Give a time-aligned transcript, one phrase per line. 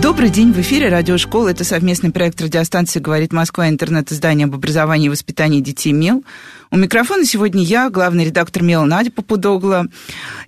[0.00, 1.50] Добрый день, в эфире радиошкола.
[1.50, 6.24] Это совместный проект радиостанции «Говорит Москва», интернет-издание об образовании и воспитании детей МЕЛ.
[6.70, 9.84] У микрофона сегодня я, главный редактор МЕЛ Надя Попудогла.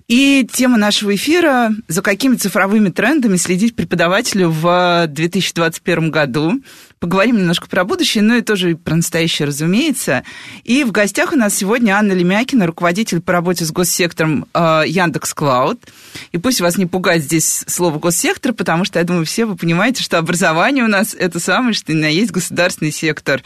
[0.07, 6.53] И тема нашего эфира– за какими цифровыми трендами следить преподавателю в 2021 году.
[7.05, 10.23] Поговорим немножко про будущее, но и тоже про настоящее, разумеется.
[10.63, 15.35] И в гостях у нас сегодня Анна Лемякина, руководитель по работе с госсектором э, Яндекс
[15.35, 15.79] Клауд.
[16.31, 20.01] И пусть вас не пугает здесь слово госсектор, потому что, я думаю, все вы понимаете,
[20.01, 23.43] что образование у нас– это самое, что ни на есть государственный сектор.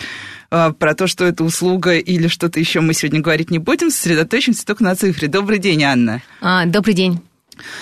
[0.52, 4.66] А, про то, что это услуга или что-то еще мы сегодня говорить не будем, сосредоточимся
[4.66, 5.28] только на цифре.
[5.28, 6.22] Добрый день, Анна.
[6.40, 7.20] А, добрый день.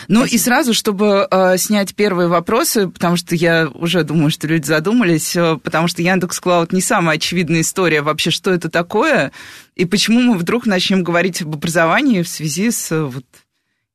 [0.08, 0.36] Ну Спасибо.
[0.36, 5.36] и сразу, чтобы э, снять первые вопросы, потому что я уже думаю, что люди задумались,
[5.36, 9.32] э, потому что Яндекс Клауд не самая очевидная история вообще, что это такое,
[9.76, 13.26] и почему мы вдруг начнем говорить об образовании в связи с э, вот,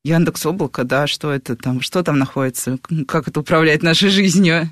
[0.04, 4.70] Яндекс Облако, да, что это там, что там находится, как это управляет нашей жизнью.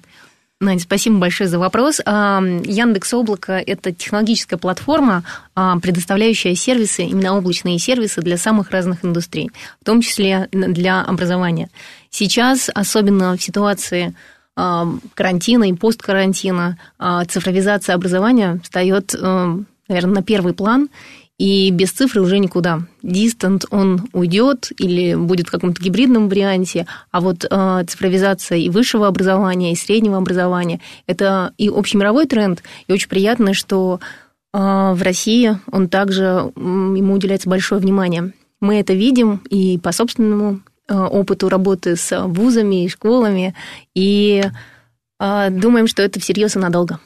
[0.63, 2.01] Надя, спасибо большое за вопрос.
[2.01, 9.51] Яндекс Облако– это технологическая платформа, а, предоставляющая сервисы, именно облачные сервисы для самых разных индустрий,
[9.81, 11.71] в том числе для образования.
[12.11, 14.15] Сейчас, особенно в ситуации
[14.55, 20.91] а, карантина и посткарантина, а, цифровизация образования встает, наверное, на первый план–
[21.41, 22.83] и без цифры уже никуда.
[23.03, 29.07] Дистант он уйдет или будет в каком-то гибридном варианте, а вот э, цифровизация и высшего
[29.07, 34.01] образования, и среднего образования– это и общемировой тренд, и очень приятно, что
[34.53, 38.35] э, в России он также, ему уделяется большое внимание.
[38.61, 43.55] Мы это видим и по собственному э, опыту работы с вузами и школами,
[43.95, 44.45] и
[45.19, 47.01] э, думаем, что это всерьез и надолго.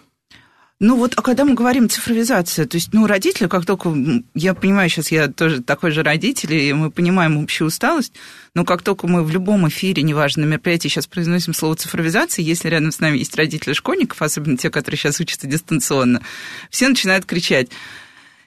[0.80, 3.94] Ну вот, а когда мы говорим цифровизация, то есть, ну, родители, как только,
[4.34, 8.12] я понимаю, сейчас я тоже такой же родитель, и мы понимаем общую усталость,
[8.54, 12.68] но как только мы в любом эфире, неважно, на мероприятии сейчас произносим слово цифровизация, если
[12.68, 16.22] рядом с нами есть родители школьников, особенно те, которые сейчас учатся дистанционно,
[16.70, 17.68] все начинают кричать,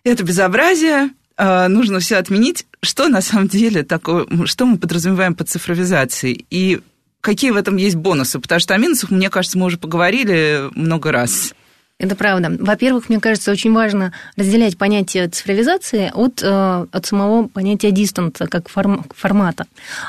[0.03, 2.65] это безобразие, а, нужно все отменить.
[2.81, 6.45] Что на самом деле такое, что мы подразумеваем под цифровизацией?
[6.49, 6.81] И
[7.21, 8.39] какие в этом есть бонусы?
[8.39, 11.53] Потому что о минусах, мне кажется, мы уже поговорили много раз.
[11.99, 12.55] Это правда.
[12.59, 18.69] Во-первых, мне кажется, очень важно разделять понятие цифровизации от, э, от самого понятия дистанта как
[18.69, 19.65] форм, формата.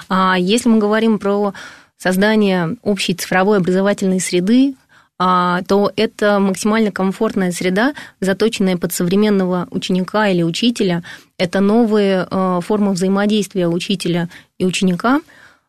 [0.08, 1.54] А если мы говорим про
[1.96, 4.74] создание общей цифровой образовательной среды,
[5.20, 11.02] а, то это максимально комфортная среда, заточенная под современного ученика или учителя.
[11.38, 14.28] Это новые э, формы взаимодействия учителя
[14.58, 15.20] и ученика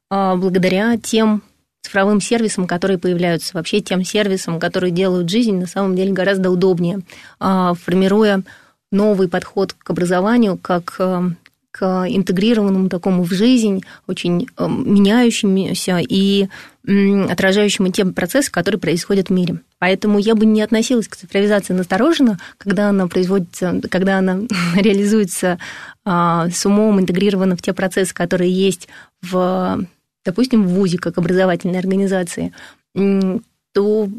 [0.10, 1.42] а, благодаря тем
[1.82, 7.02] цифровым сервисам, которые появляются, вообще тем сервисам, которые делают жизнь на самом деле гораздо удобнее,
[7.40, 8.44] а, формируя
[8.92, 11.30] новый подход к образованию, как э,
[11.72, 16.48] к интегрированному такому в жизнь, очень э, меняющемуся и
[16.86, 19.60] отражающему те процессы, которые происходят в мире.
[19.78, 24.40] Поэтому я бы не относилась к цифровизации настороженно, когда она производится, когда она
[24.76, 25.60] реализуется
[26.04, 28.88] а, с умом, интегрирована в те процессы, которые есть
[29.22, 29.86] в
[30.26, 32.54] допустим, в ВУЗе, как образовательной организации,
[32.94, 34.10] то,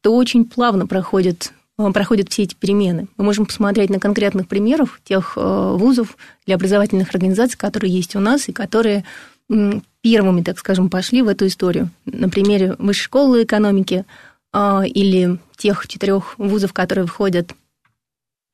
[0.00, 3.08] то очень плавно проходят э, проходят все эти перемены.
[3.16, 6.16] Мы можем посмотреть на конкретных примерах тех э, вузов
[6.46, 9.04] или образовательных организаций, которые есть у нас и которые
[9.48, 11.90] первыми, так скажем, пошли в эту историю.
[12.04, 14.04] На примере Высшей школы экономики
[14.52, 17.54] э, или тех четырех вузов, которые входят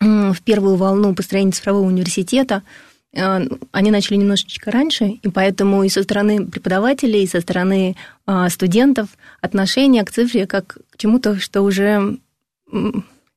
[0.00, 2.62] в первую волну построения цифрового университета–
[3.14, 7.94] они начали немножечко раньше, и поэтому и со стороны преподавателей, и со стороны
[8.26, 9.10] э, студентов
[9.42, 12.18] отношение к цифре как к чему-то, что уже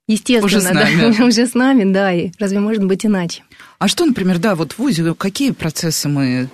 [0.08, 1.18] естественно, уже с нами.
[1.18, 3.44] Да, уже с нами, да, и разве может быть иначе?
[3.78, 6.50] А что, например, да, вот в ВУЗе какие процессы мы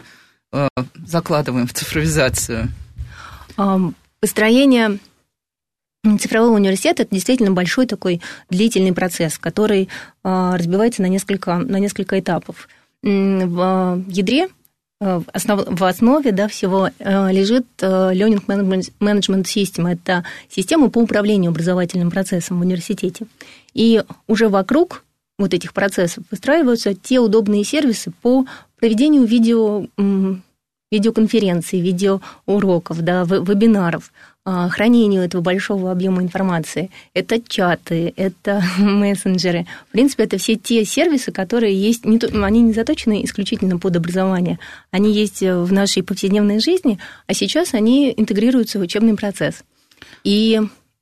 [0.51, 0.67] э,
[1.05, 2.69] закладываем в цифровизацию?
[4.19, 4.97] Построение
[6.19, 9.89] цифрового университета– это действительно большой такой длительный процесс, который
[10.23, 12.67] разбивается на несколько, на несколько этапов–
[13.03, 14.47] в ядре,
[14.99, 18.45] э, в основе да, всего э, лежит э, Learning
[18.99, 19.91] Management System.
[19.91, 23.25] Это система по управлению образовательным процессом в университете.
[23.73, 25.03] И уже вокруг
[25.39, 28.45] вот этих процессов выстраиваются те удобные сервисы по
[28.79, 29.85] проведению видео
[30.91, 36.89] видеоконференций, видеоуроков, да, вебинаров, а, хранению этого большого объема информации.
[37.13, 39.67] Это чаты, это мессенджеры.
[39.89, 44.57] В принципе, это все те сервисы, которые есть, не, они не заточены исключительно под образование.
[44.89, 46.97] Они есть в нашей повседневной жизни,
[47.27, 49.63] а сейчас они интегрируются в учебный процесс.
[50.23, 50.59] И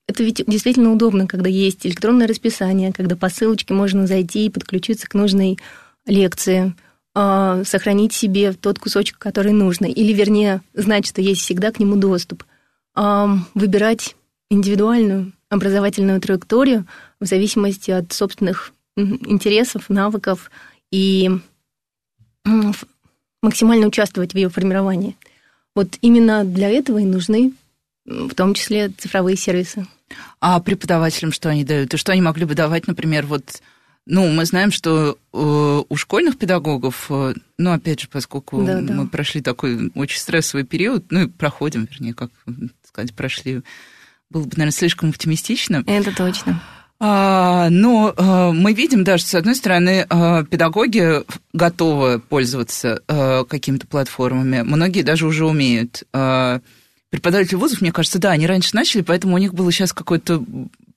[0.07, 5.07] это ведь действительно удобно, когда есть электронное расписание, когда по ссылочке можно зайти и подключиться
[5.07, 5.57] к нужной
[6.06, 6.74] лекции,
[7.15, 11.95] а, сохранить себе тот кусочек, который нужно, или, вернее, знать, что есть всегда к нему
[11.95, 12.44] доступ–
[13.54, 14.16] выбирать
[14.50, 16.86] индивидуальную образовательную траекторию
[17.19, 20.51] в зависимости от собственных интересов, навыков
[20.92, 21.30] и
[23.42, 25.16] максимально участвовать в ее формировании.
[25.75, 27.54] Вот именно для этого и нужны
[28.06, 29.88] в том числе цифровые сервисы.
[30.42, 31.94] А преподавателям что они дают?
[31.94, 33.62] И что они могли бы давать, например, вот
[34.06, 38.94] ну, мы знаем, что э, у школьных педагогов, э, ну, опять же, поскольку да, да.
[38.94, 42.31] мы прошли такой очень стрессовый период, ну, и проходим, вернее, как
[42.89, 43.62] сказать, прошли,
[44.30, 45.83] было бы, наверное, слишком оптимистично.
[45.88, 46.62] Это точно.
[47.01, 53.88] А, но а, мы видим, да, что, с одной стороны, а, педагоги готовы пользоваться какими-то
[53.88, 56.03] платформами, многие даже уже умеют.
[56.12, 60.44] Преподаватели вузов, мне кажется, да, они раньше начали, поэтому у них было сейчас какое-то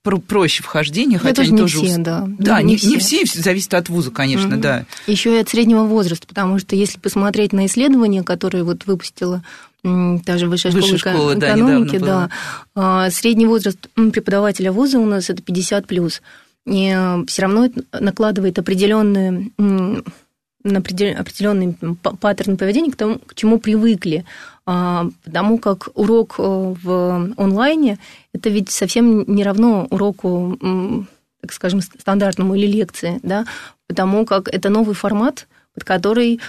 [0.02, 1.78] про проще вхождение, хотя тоже они тоже...
[1.78, 2.28] Все, да.
[2.38, 2.88] Да, не, не, все.
[2.88, 4.60] не все, зависит от вуза, конечно, угу.
[4.60, 4.84] да.
[5.06, 9.42] Еще и от среднего возраста, потому что если посмотреть на исследования, которые вот выпустила
[9.82, 12.30] та же высшая, высшая школа, школа экономики, да,
[12.74, 16.22] да, средний возраст преподавателя вуза у нас это 50 плюс.
[16.66, 19.50] И э, все равно это накладывает определенные
[20.64, 21.76] определенный
[22.20, 24.24] паттерн поведения к тому, к чему привыкли.
[24.64, 27.98] А, потому как урок э, в онлайне
[28.32, 30.56] это ведь совсем не равно уроку,
[31.40, 33.44] так скажем, стандартному или лекции, да,
[33.88, 36.40] потому как это новый формат, под который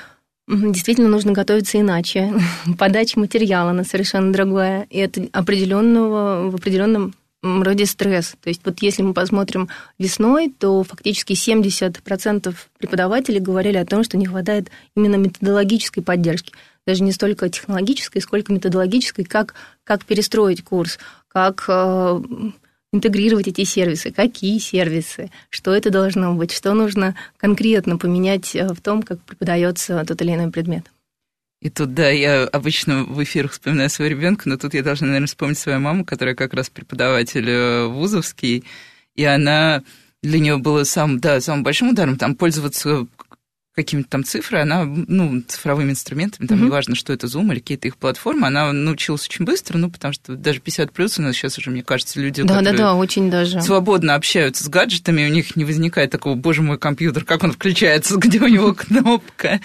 [0.48, 2.34] действительно нужно готовиться иначе.
[2.78, 8.36] Подача материала на совершенно другая, и это определенного, в определенном роде стресс.
[8.42, 9.69] То есть вот если мы посмотрим
[10.00, 16.54] весной, то фактически 70% преподавателей говорили о том, что не хватает именно методологической поддержки
[16.86, 22.22] даже не столько технологической, сколько методологической, как, как перестроить курс, как э,
[22.94, 28.80] интегрировать эти сервисы, какие сервисы, что это должно быть, что нужно конкретно поменять э, в
[28.80, 30.86] том, как преподается тот или иной предмет.
[31.60, 35.28] И тут, да, я обычно в эфирах вспоминаю своего ребенка, но тут я должна, наверное,
[35.28, 38.63] вспомнить свою маму, которая как раз преподаватель э, вузовский,
[39.16, 39.81] и она
[40.22, 43.07] для нее было сам, да, самым большим ударом там пользоваться
[43.75, 46.66] какими-то там цифры, она, ну, цифровыми инструментами, там, mm-hmm.
[46.66, 50.36] неважно, что это Zoom или какие-то их платформы, она научилась очень быстро, ну, потому что
[50.36, 53.62] даже 50 плюс у нас сейчас уже, мне кажется, люди, да, да, да, очень даже.
[53.62, 58.18] свободно общаются с гаджетами, у них не возникает такого, боже мой, компьютер, как он включается,
[58.18, 59.60] где у него кнопка.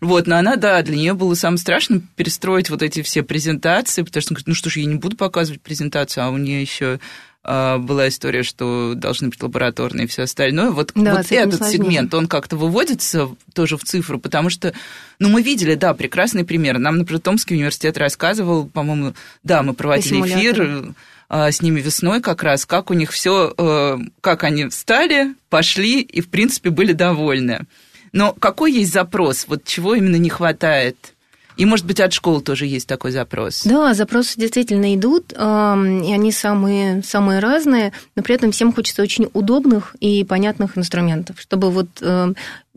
[0.00, 4.22] Вот, но она, да, для нее было самое страшное перестроить вот эти все презентации, потому
[4.22, 7.00] что, ну что ж, я не буду показывать презентацию, а у нее еще
[7.46, 10.70] была история, что должны быть лабораторные и все остальное.
[10.70, 11.78] Вот, да, вот этот сложнее.
[11.78, 14.72] сегмент, он как-то выводится тоже в цифру, потому что,
[15.18, 16.78] ну, мы видели, да, прекрасный пример.
[16.78, 19.14] Нам, например, Томский университет рассказывал, по-моему,
[19.44, 20.94] да, мы проводили эфир
[21.28, 26.00] а, с ними весной как раз, как у них все, э, как они встали, пошли
[26.00, 27.66] и, в принципе, были довольны.
[28.12, 29.46] Но какой есть запрос?
[29.48, 31.15] Вот чего именно не хватает?
[31.56, 33.62] И, может быть, от школ тоже есть такой запрос.
[33.64, 39.28] Да, запросы действительно идут, и они самые, самые разные, но при этом всем хочется очень
[39.32, 42.34] удобных и понятных инструментов, чтобы вот э,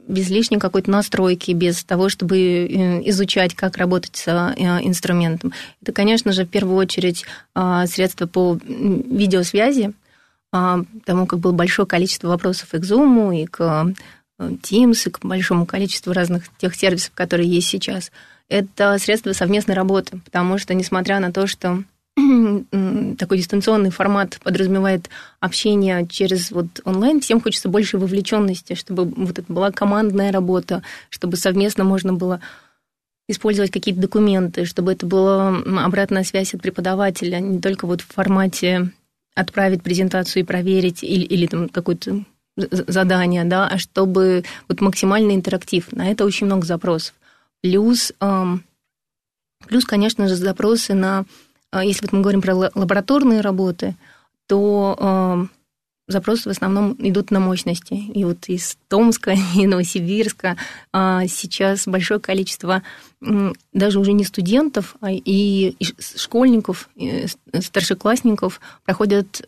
[0.08, 5.54] без лишней какой-то настройки, без того, чтобы э, изучать, как работать с э, инструментом.
[5.82, 9.94] Это, конечно же, в первую очередь а, средства по видеосвязи,
[10.52, 13.94] а, потому как было большое количество вопросов и к Zoom, и к
[14.40, 18.12] Teams, и к большому количеству разных тех сервисов, которые есть сейчас–
[18.50, 21.84] это средство совместной работы, потому что, несмотря на то, что
[23.18, 29.52] такой дистанционный формат подразумевает общение через вот онлайн, всем хочется больше вовлеченности, чтобы вот это
[29.52, 32.42] была командная работа, чтобы совместно можно было
[33.28, 38.92] использовать какие-то документы, чтобы это была обратная связь от преподавателя, не только вот в формате
[39.36, 42.24] отправить презентацию и проверить или, или там какое-то
[42.58, 45.92] задание, да, а чтобы вот максимальный интерактив.
[45.92, 47.14] На это очень много запросов.
[47.62, 48.14] Плюс,
[49.68, 51.26] плюс, конечно же, запросы на,
[51.72, 53.96] а, если вот мы говорим про лабораторные работы,
[54.48, 55.48] то
[56.10, 57.94] запросы в основном идут на мощности.
[57.94, 60.58] И вот из Томска и Новосибирска
[60.92, 62.84] а, сейчас большое количество
[63.74, 67.28] даже уже не студентов, а и школьников, и
[67.60, 69.46] старшеклассников проходят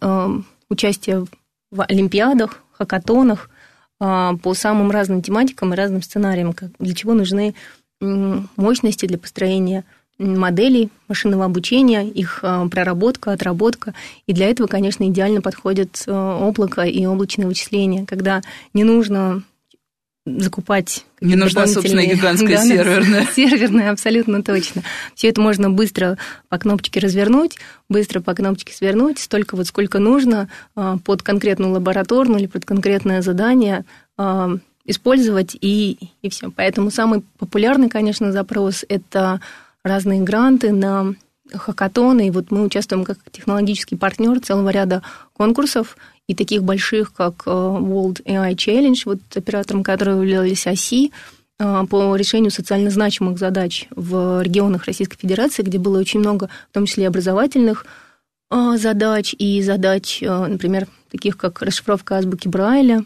[0.69, 1.25] участие
[1.71, 3.49] в олимпиадах, хакатонах
[3.97, 7.55] по самым разным тематикам и разным сценариям, для чего нужны
[8.01, 9.85] мощности для построения
[10.17, 13.93] моделей машинного обучения, их э, проработка, отработка.
[14.27, 18.41] И для этого, конечно, идеально подходит э, облако и облачное вычисление, когда
[18.73, 19.43] не нужно
[20.25, 23.27] закупать не нужна, собственно, гигантская да, серверная.
[23.35, 24.83] Серверная, абсолютно точно.
[25.15, 26.17] Все это можно быстро
[26.47, 27.57] по кнопочке развернуть,
[27.89, 33.21] быстро по кнопочке свернуть, столько вот сколько нужно э, под конкретную лабораторную или под конкретное
[33.21, 33.85] задание
[34.85, 36.51] использовать, и, и все.
[36.51, 39.41] Поэтому самый популярный, конечно, запрос– это
[39.83, 41.15] разные гранты на
[41.53, 45.01] хакатоны, и вот мы участвуем как технологический партнер целого ряда
[45.33, 45.97] конкурсов,
[46.27, 51.11] и таких больших, как э, World AI Challenge, вот оператором которого являлись ОСИ,
[51.59, 56.73] э, по решению социально значимых задач в регионах Российской Федерации, где было очень много, в
[56.73, 57.85] том числе образовательных
[58.49, 63.03] э, задач и задач, например, таких как расшифровка азбуки Брайля.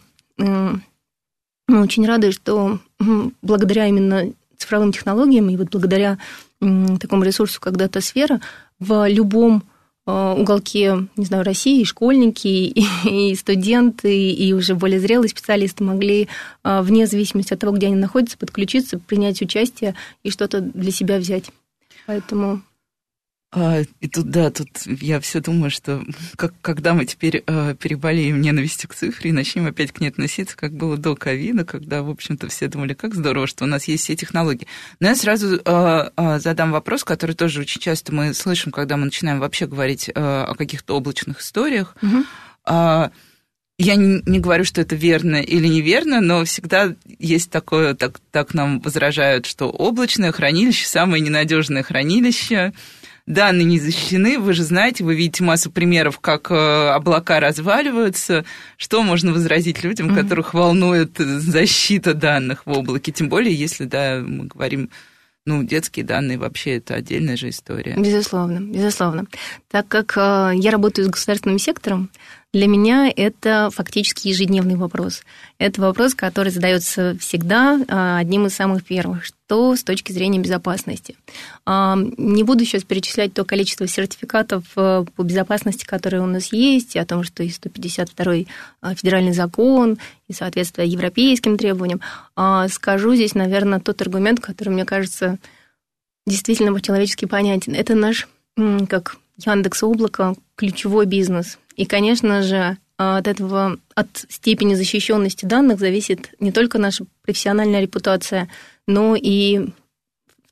[1.67, 2.79] Мы очень рады, что
[3.41, 6.17] благодаря именно цифровым технологиям и вот благодаря
[6.59, 8.39] такому ресурсу, как дата-сфера,
[8.79, 9.63] в любом
[10.05, 12.47] э, уголке, не знаю, России, школьники,
[13.05, 16.27] и, студенты, и уже более зрелые специалисты могли,
[16.63, 21.17] э, вне зависимости от того, где они находятся, подключиться, принять участие и что-то для себя
[21.17, 21.51] взять.
[22.05, 22.61] Поэтому
[23.55, 26.03] а, и тут, да, тут я все думаю, что
[26.35, 30.57] как, когда мы теперь э, переболеем ненавистью к цифре и начнем опять к ней относиться,
[30.57, 34.03] как было до ковида, когда, в общем-то, все думали, как здорово, что у нас есть
[34.03, 34.67] все технологии.
[34.99, 39.05] Но я сразу э, э, задам вопрос, который тоже очень часто мы слышим, когда мы
[39.05, 41.95] начинаем вообще говорить э, о каких-то облачных историях.
[42.01, 42.23] Угу.
[42.67, 43.09] Э,
[43.77, 48.53] я не, не говорю, что это верно или неверно, но всегда есть такое, так, так
[48.53, 52.73] нам возражают, что облачное хранилище самое ненадежное хранилище
[53.27, 54.39] данные не защищены.
[54.39, 58.45] Вы же знаете, вы видите массу примеров, как э, облака разваливаются.
[58.77, 60.21] Что можно возразить людям, mm-hmm.
[60.21, 63.11] которых волнует защита данных в облаке?
[63.11, 64.89] Тем более, если, да, мы говорим
[65.47, 67.95] ну, детские данные вообще это отдельная же история.
[67.95, 69.25] Безусловно, безусловно.
[69.69, 72.09] Так как э, я работаю с государственным сектором,
[72.55, 75.23] для меня это фактически ежедневный вопрос.
[75.57, 81.17] Это вопрос, который задается всегда а, одним из самых первых, что с точки зрения безопасности.
[81.65, 86.95] А, не буду сейчас перечислять то количество сертификатов э, по безопасности, которые у нас есть,
[86.95, 88.33] о том, что и 152
[88.79, 89.97] а, федеральный закон,
[90.29, 91.99] и соответствие европейским требованиям.
[92.69, 95.39] Скажу здесь, наверное, тот аргумент, который, мне кажется,
[96.25, 97.75] действительно по-человечески понятен.
[97.75, 105.45] Это наш, как Яндекс Облако, ключевой бизнес– и, конечно же, от этого, от степени защищенности
[105.45, 108.49] данных зависит не только наша профессиональная репутация,
[108.87, 109.69] но и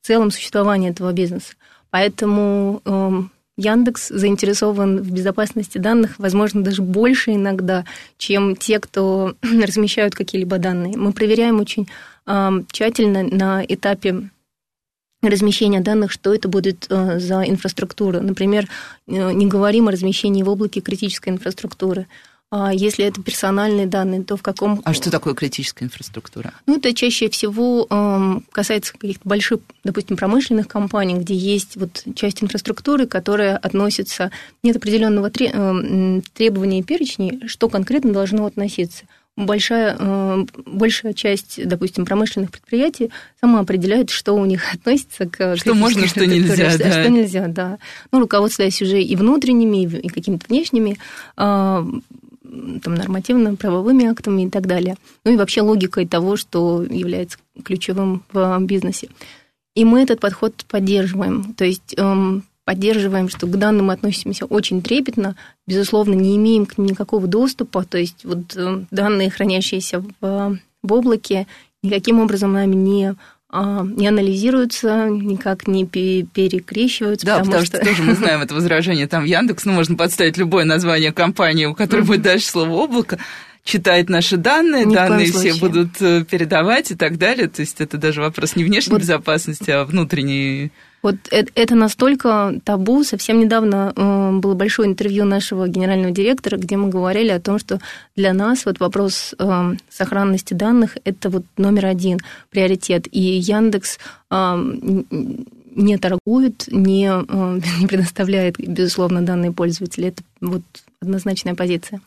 [0.01, 1.53] в целом существование этого бизнеса.
[1.89, 3.21] Поэтому э,
[3.55, 7.85] Яндекс заинтересован в безопасности данных, возможно, даже больше иногда,
[8.17, 10.97] чем те, кто размещают какие-либо данные.
[10.97, 11.87] Мы проверяем очень
[12.25, 14.29] э, тщательно на этапе
[15.29, 18.19] размещения данных, что это будет э, за инфраструктура.
[18.19, 18.67] Например,
[19.07, 22.07] э, не говорим о размещении в облаке критической инфраструктуры.
[22.55, 24.79] А если это персональные данные, то в каком...
[24.85, 26.53] А что такое критическая инфраструктура?
[26.67, 32.43] Ну, это чаще всего эм, касается каких-то больших, допустим, промышленных компаний, где есть вот часть
[32.43, 34.29] инфраструктуры, которая относится...
[34.61, 42.05] Нет определенного эм, требования и перечней, что конкретно должно относиться большая, э, большая часть, допустим,
[42.05, 43.09] промышленных предприятий
[43.41, 45.57] сама определяет, что у них относится к...
[45.57, 46.91] Что можно, что нельзя, что, да.
[46.91, 47.79] Что нельзя, да.
[48.11, 50.97] Ну, руководствуясь уже и внутренними, и какими-то внешними
[51.35, 51.85] а,
[52.83, 54.95] там, нормативно-правовыми актами и так далее.
[55.25, 59.09] Ну и вообще логикой того, что является ключевым в бизнесе.
[59.75, 61.55] И мы этот подход поддерживаем.
[61.55, 65.35] То есть эм, поддерживаем, что к данным относимся очень трепетно,
[65.67, 70.93] безусловно, не имеем к ним никакого доступа, то есть вот э, данные, хранящиеся в, в
[70.93, 71.47] облаке,
[71.81, 73.15] никаким образом нами не
[73.55, 77.23] а, не анализируются, никак не перекрещиваются.
[77.23, 77.77] Да, потому, потому что...
[77.77, 79.05] что тоже мы знаем это возражение.
[79.05, 83.19] Там Яндекс, ну, можно подставить любое название компании, у которой будет дальше слово облако,
[83.63, 87.47] читает наши данные, Ни данные все будут э, передавать и так далее.
[87.47, 89.01] То есть это даже вопрос не внешней вот.
[89.01, 90.71] безопасности, а внутренней
[91.03, 93.03] вот это настолько табу.
[93.03, 97.81] Совсем недавно э, было большое интервью нашего генерального директора, где мы говорили о том, что
[98.15, 103.05] для нас вот вопрос э, сохранности данных– это вот номер один приоритет.
[103.11, 103.99] И Яндекс
[104.31, 104.73] э,
[105.75, 107.07] не торгует, не,
[107.81, 110.07] не предоставляет, безусловно, данные пользователя.
[110.07, 110.63] Это вот
[111.01, 111.99] однозначная позиция.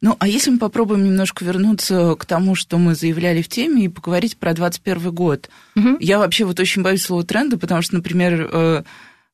[0.00, 3.88] Ну, а если мы попробуем немножко вернуться к тому, что мы заявляли в теме, и
[3.88, 5.50] поговорить про 2021 год.
[5.74, 5.96] Угу.
[6.00, 8.82] Я вообще вот очень боюсь слова тренда, потому что, например, э,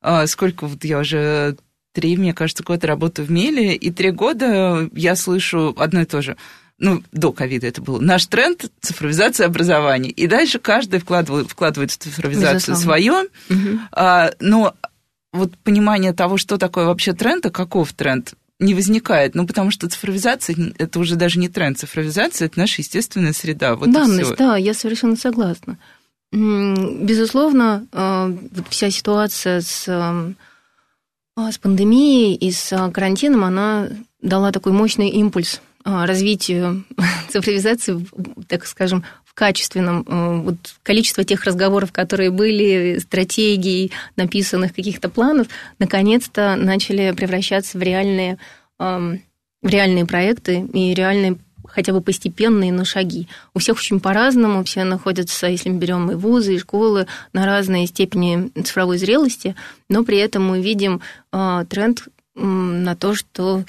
[0.03, 1.57] э, сколько вот я уже
[1.93, 6.23] три, мне кажется, года работаю в Меле, и три года я слышу одно и то
[6.23, 6.37] же.
[6.79, 10.11] ну, до ковида это был, наш тренд– цифровизация образования.
[10.11, 13.27] И дальше каждый вкладывает, вкладывает в цифровизацию свое.
[13.49, 13.79] Угу.
[13.93, 14.75] А, но
[15.33, 19.35] вот понимание того, что такое вообще тренд, а каков тренд, не возникает.
[19.35, 21.79] Ну, потому что цифровизация– это уже даже не тренд.
[21.79, 23.77] Цифровизация– это наша естественная среда.
[23.77, 25.79] Вот Данность, да, я совершенно согласна.
[26.33, 28.37] Безусловно, э,
[28.69, 30.33] вся ситуация с, э,
[31.53, 33.89] с пандемией и с карантином, она
[34.21, 36.85] дала такой мощный импульс э, развитию
[37.29, 38.05] цифровизации,
[38.49, 40.45] так скажем, в качественном.
[40.45, 45.49] Вот количество тех разговоров, которые были, стратегий, написанных каких-то планов,
[45.81, 48.39] наконец-то начали превращаться в реальные,
[48.79, 49.19] в
[49.63, 53.27] реальные проекты и реальные хотя бы постепенные, но шаги.
[53.53, 57.87] У всех очень по-разному, все находятся, если мы берем и вузы, и школы, на разной
[57.87, 59.57] степени цифровой зрелости,
[59.89, 61.01] но при этом мы видим
[61.33, 63.65] э, тренд на то, что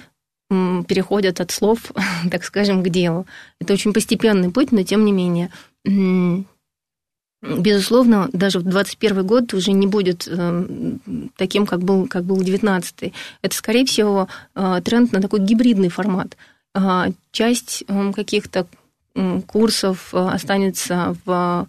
[0.50, 1.92] переходят от слов,
[2.32, 3.26] так скажем, к делу.
[3.60, 5.50] Это очень постепенный путь, но тем не менее.
[7.42, 10.68] Безусловно, даже в 2021 год уже не будет э,
[11.38, 16.38] таким, как был, как был 19 Это, скорее всего, э, тренд на такой гибридный формат–
[17.32, 18.68] часть каких-то
[19.48, 21.68] курсов э, останется в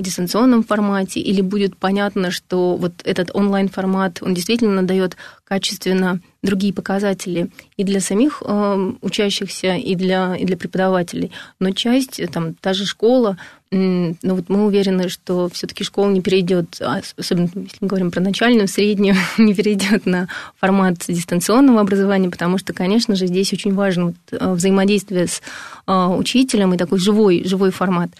[0.00, 7.50] дистанционном формате, или будет понятно, что вот этот онлайн-формат, он действительно дает качественно другие показатели
[7.76, 11.30] и для самих э, учащихся, и для, и для преподавателей.
[11.60, 13.36] Но часть, там, та же школа,
[13.72, 18.20] ну вот мы уверены, что все-таки школа не перейдет, а особенно если мы говорим про
[18.20, 20.28] начальную, среднюю, не перейдет на
[20.60, 25.40] формат дистанционного образования, потому что, конечно же, здесь очень важно вот э, взаимодействие с
[25.86, 28.10] э, учителем и такой живой, живой формат.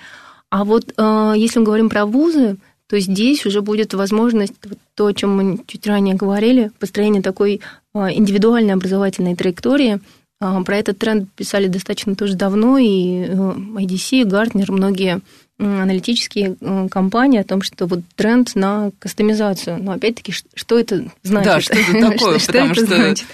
[0.52, 5.06] А вот э, если мы говорим про вузы, то здесь уже будет возможность, вот то,
[5.06, 7.62] о чем мы чуть ранее говорили, построение такой
[7.94, 10.00] индивидуальной образовательной траектории.
[10.38, 15.22] Про этот тренд писали достаточно тоже давно, и IDC, и Гартнер, многие
[15.58, 16.56] аналитические
[16.90, 19.82] компании о том, что вот тренд на кастомизацию.
[19.82, 21.46] Но опять-таки, что это значит?
[21.46, 22.38] Да, что это такое?
[22.38, 23.26] что, потому что, это значит?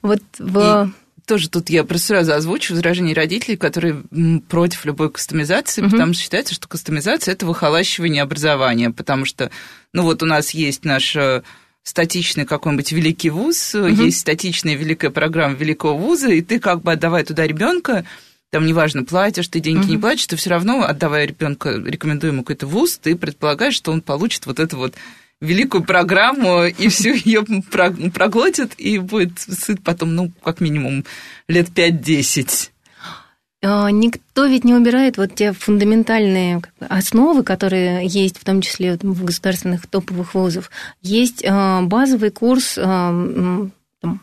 [0.00, 0.90] Вот в...
[1.26, 4.02] Тоже тут я просто сразу озвучу возражение родителей, которые
[4.48, 5.90] против любой кастомизации, угу.
[5.90, 9.50] потому что считается, что кастомизация– это выхолащивание образования, потому что,
[9.92, 11.42] ну вот у нас есть наш э,
[11.84, 13.86] статичный какой-нибудь великий вуз, угу.
[13.86, 18.04] есть статичная великая программа великого вуза, и ты как бы отдавая туда ребенка,
[18.50, 19.92] там неважно, платишь ты деньги, угу.
[19.92, 24.46] не платишь, ты все равно, отдавая ребенка рекомендуемый какой-то вуз, ты предполагаешь, что он получит
[24.46, 24.94] вот эту вот
[25.42, 27.44] великую программу, и всю ее
[28.14, 31.04] проглотит, и будет сыт потом, ну, как минимум,
[31.48, 32.70] лет 5-10.
[33.64, 39.24] А, никто ведь не убирает вот те фундаментальные основы, которые есть, в том числе в
[39.24, 40.70] государственных топовых вузов.
[41.00, 43.68] Есть а, базовый курс а,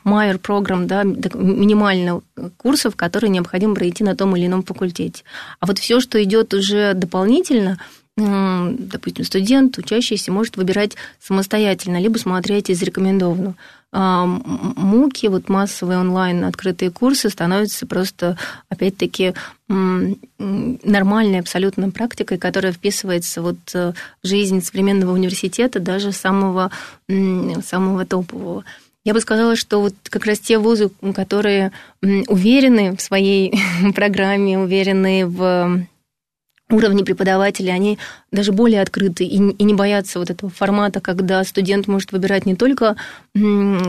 [0.03, 2.21] Майер программ, да, минимально
[2.57, 5.23] курсов, которые необходимо пройти на том или ином факультете.
[5.61, 7.79] А вот все, что идет уже дополнительно,
[8.19, 13.55] допустим, студент, учащийся, может выбирать самостоятельно, либо смотреть из рекомендованного.
[13.91, 18.37] Муки, вот массовые онлайн открытые курсы становятся просто,
[18.69, 19.33] опять-таки,
[19.67, 26.69] нормальной абсолютно практикой, которая вписывается вот в жизнь современного университета, даже самого,
[27.07, 28.63] самого топового.
[29.05, 33.59] Я бы сказала, что вот как раз те вузы, которые уверены в своей
[33.95, 35.87] программе, уверены в
[36.69, 37.97] уровне преподавателей, они
[38.31, 42.55] даже более открыты и, и не боятся вот этого формата, когда студент может выбирать не
[42.55, 42.95] только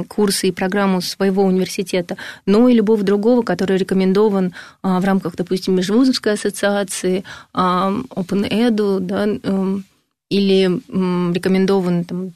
[0.09, 2.16] курсы и программу своего университета,
[2.47, 9.27] но и любого другого, который рекомендован а, в рамках, допустим, Межвузовской ассоциации, а, OpenEdu, да,
[9.27, 9.85] эм,
[10.31, 10.81] или
[11.35, 12.33] рекомендован там,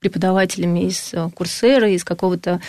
[0.00, 2.60] преподавателями из э, курсера, из какого-то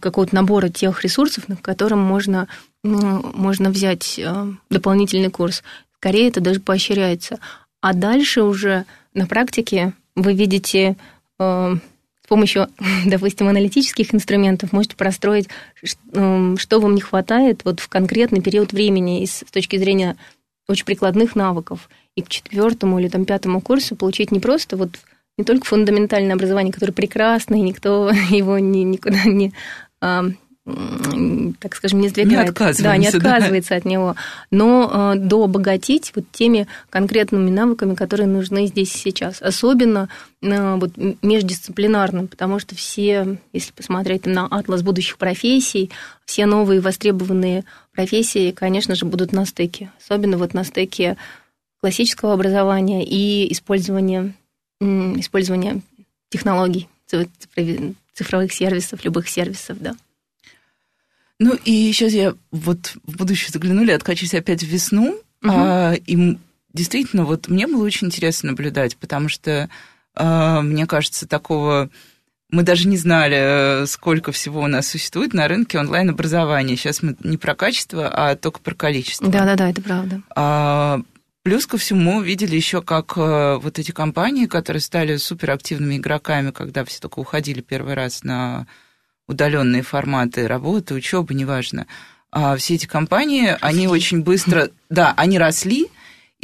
[0.00, 2.46] какого набора тех ресурсов, на котором можно,
[2.82, 5.62] можно взять э, дополнительный курс.
[6.04, 7.38] Скорее, это даже поощряется.
[7.80, 10.96] А дальше уже на практике вы видите
[11.38, 11.76] э,
[12.22, 12.68] с помощью,
[13.06, 15.48] допустим, аналитических инструментов можете простроить,
[16.12, 20.16] что вам не хватает вот в конкретный период времени и с точки зрения
[20.68, 24.90] очень прикладных навыков– и к четвертому или там пятому курсу получить не просто вот
[25.36, 29.52] не только фундаментальное образование, которое прекрасно, и никто его ни, никуда не,
[30.00, 30.24] а,
[30.64, 32.58] так скажем, не сдвигает.
[32.58, 33.76] Не да, не отказывается да.
[33.76, 34.16] от него,
[34.50, 39.42] но а, дообогатить вот теми конкретными навыками, которые нужны здесь и сейчас.
[39.42, 40.08] Особенно
[40.42, 45.90] а, вот, междисциплинарным, потому что все, если посмотреть на атлас будущих профессий,
[46.24, 49.90] все новые востребованные профессии, конечно же, будут на стыке.
[50.02, 51.18] Особенно вот на стыке
[51.80, 54.32] классического образования и использования,
[54.80, 55.82] использования
[56.30, 56.88] технологий,
[58.14, 59.94] цифровых сервисов, любых сервисов, да.
[61.40, 65.10] Ну и сейчас я вот в будущее заглянули, откачусь опять в весну,
[65.42, 65.52] угу.
[65.52, 66.38] а, и
[66.72, 69.68] действительно вот мне было очень интересно наблюдать, потому что
[70.14, 71.90] а, мне кажется такого
[72.50, 76.76] мы даже не знали, э, сколько всего у нас существует на рынке онлайн-образования.
[76.76, 79.28] Сейчас мы не про качество, а только про количество.
[79.28, 80.22] Да-да-да, это правда.
[80.36, 81.00] А,
[81.42, 86.84] плюс ко всему видели еще, как э, вот эти компании, которые стали суперактивными игроками, когда
[86.84, 88.68] все только уходили первый раз на
[89.26, 91.86] удаленные форматы работы, учебы, неважно.
[92.30, 95.88] А все эти компании, они очень быстро, да, они росли,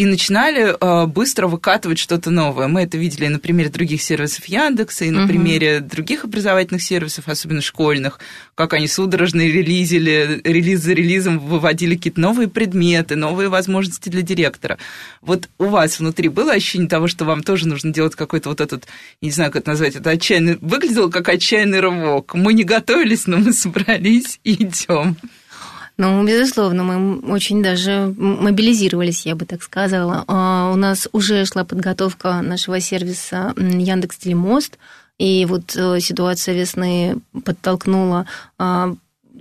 [0.01, 2.69] и начинали э, быстро выкатывать что-то новое.
[2.69, 5.29] Мы это видели на примере других сервисов Яндекса и на угу.
[5.29, 8.19] примере других образовательных сервисов, особенно школьных,
[8.55, 14.79] как они судорожно релизили, релиз за релизом выводили какие-то новые предметы, новые возможности для директора.
[15.21, 18.87] Вот у вас внутри было ощущение того, что вам тоже нужно делать какой-то вот этот,
[19.21, 22.33] не знаю, как это назвать, это отчаянный, выглядело как отчаянный рывок.
[22.33, 25.19] Мы не готовились, но мы собрались и идем.
[26.01, 30.25] Ну, безусловно, мы очень даже мобилизировались, я бы так сказала.
[30.29, 34.79] А, у нас уже шла подготовка нашего сервиса Яндекс Телемост,
[35.19, 38.25] и вот э, ситуация весны подтолкнула
[38.57, 38.95] а,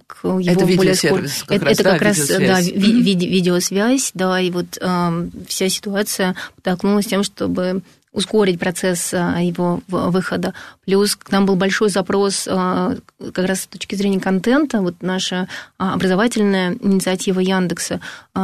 [0.05, 1.21] к его это более скор...
[1.47, 2.67] как это, раз, это как да, раз видеосвязь.
[2.67, 9.13] да, ви- ви- видеосвязь, да, и вот э, вся ситуация подтолкнулась тем, чтобы ускорить процесс
[9.13, 10.53] а, его выхода.
[10.85, 12.95] Плюс к нам был большой запрос а,
[13.33, 14.81] как раз с точки зрения контента.
[14.81, 18.01] Вот наша а, образовательная инициатива Яндекса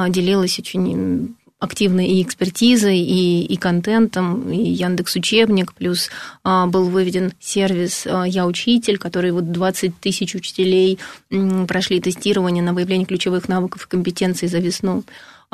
[0.09, 6.09] делилась очень активной и экспертизой, и, и контентом, и Яндекс Учебник, плюс
[6.43, 10.99] а, был выведен сервис а, Я Учитель, который вот 20 тысяч учителей
[11.31, 15.03] м, прошли тестирование на выявление ключевых навыков и компетенций за весну.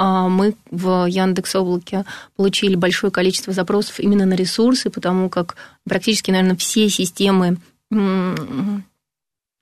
[0.04, 6.32] А мы в Яндекс Облаке получили большое количество запросов именно на ресурсы, потому как практически,
[6.32, 7.58] наверное, все системы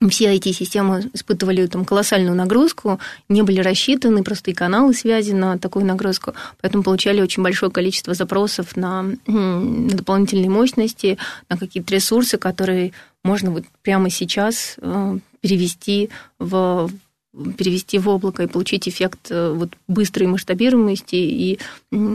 [0.08, 2.98] все эти системы испытывали там колоссальную нагрузку,
[3.28, 8.14] не были рассчитаны просто и каналы связи на такую нагрузку, поэтому получали очень большое количество
[8.14, 11.18] запросов на, на дополнительные мощности,
[11.50, 16.90] на какие-то ресурсы, которые можно вот прямо сейчас э, перевести в
[17.32, 21.58] перевести в облако и получить эффект э, вот быстрой масштабируемости и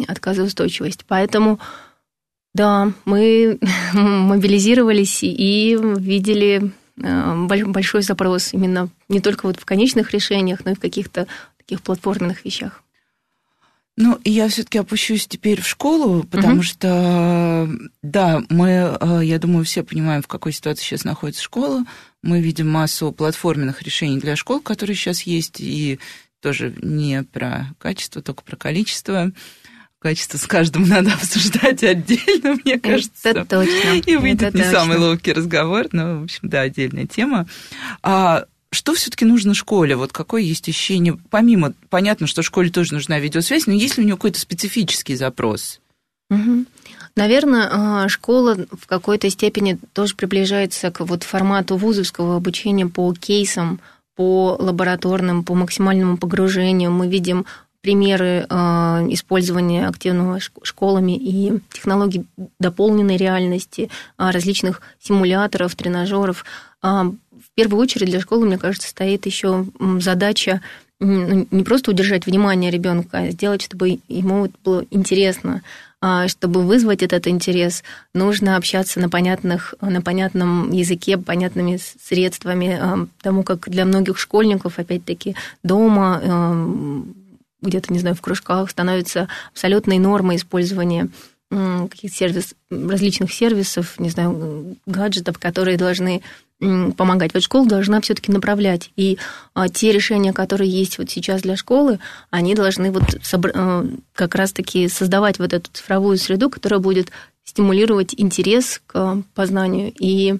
[0.07, 1.05] отказоустойчивости.
[1.07, 1.59] Поэтому,
[2.53, 3.59] да, мы
[3.93, 10.75] мобилизировались и видели э, большой запрос именно не только вот в конечных решениях, но и
[10.75, 12.83] в каких-то таких платформенных вещах.
[13.97, 16.63] Ну, я все-таки опущусь теперь в школу, потому угу.
[16.63, 17.69] что,
[18.01, 21.85] да, мы, э, я думаю, все понимаем, в какой ситуации сейчас находится школа.
[22.25, 25.99] Мы видим массу платформенных решений для школ, которые сейчас есть, и
[26.41, 29.31] тоже не про качество, только про количество.
[29.99, 33.29] Качество с каждым надо обсуждать отдельно, мне кажется.
[33.29, 34.01] Это точно.
[34.05, 34.79] И выйдет Это не точно.
[34.79, 37.47] самый ловкий разговор, но, в общем, да, отдельная тема.
[38.01, 39.95] А что все-таки нужно школе?
[39.95, 41.17] Вот какое есть ощущение?
[41.29, 45.79] Помимо, понятно, что школе тоже нужна видеосвязь, но есть ли у нее какой-то специфический запрос?
[46.31, 46.65] Угу.
[47.17, 53.79] Наверное, а, школа в какой-то степени тоже приближается к вот формату вузовского обучения по кейсам,
[54.15, 56.91] по лабораторным, по максимальному погружению.
[56.91, 57.45] Мы видим
[57.79, 62.25] примеры а, использования активного школами и технологий
[62.59, 66.43] дополненной реальности, а, различных симуляторов, тренажеров.
[66.81, 69.65] В первую очередь для школы, мне кажется, стоит еще
[69.99, 70.61] задача
[70.99, 75.61] не просто удержать внимание ребенка, а сделать, чтобы ему было интересно.
[76.07, 83.07] А, чтобы вызвать этот интерес, нужно общаться на, понятных, на понятном языке, понятными средствами, а,
[83.23, 87.01] тому как для многих школьников, опять-таки, дома, а,
[87.61, 91.09] где-то, не знаю, в кружках становится абсолютной нормой использования
[91.49, 96.21] каких-то сервис, различных сервисов, не знаю, гаджетов, которые должны
[96.59, 97.33] помогать.
[97.33, 98.91] Вот школа должна все-таки направлять.
[98.95, 99.17] И
[99.53, 103.03] а, те решения, которые есть вот сейчас для школы, они должны вот.
[103.53, 107.11] А, как раз-таки создавать вот эту цифровую среду, которая будет
[107.43, 110.35] стимулировать интерес к познанию и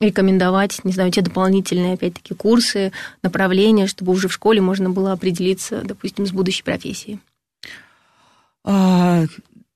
[0.00, 5.80] рекомендовать, не знаю, те дополнительные, опять-таки, курсы, направления, чтобы уже в школе можно было определиться,
[5.82, 7.20] допустим, с будущей профессией.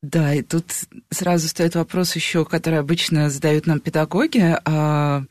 [0.03, 0.65] Да, и тут
[1.11, 4.57] сразу стоит вопрос еще, который обычно задают нам педагоги.
[4.65, 5.25] А,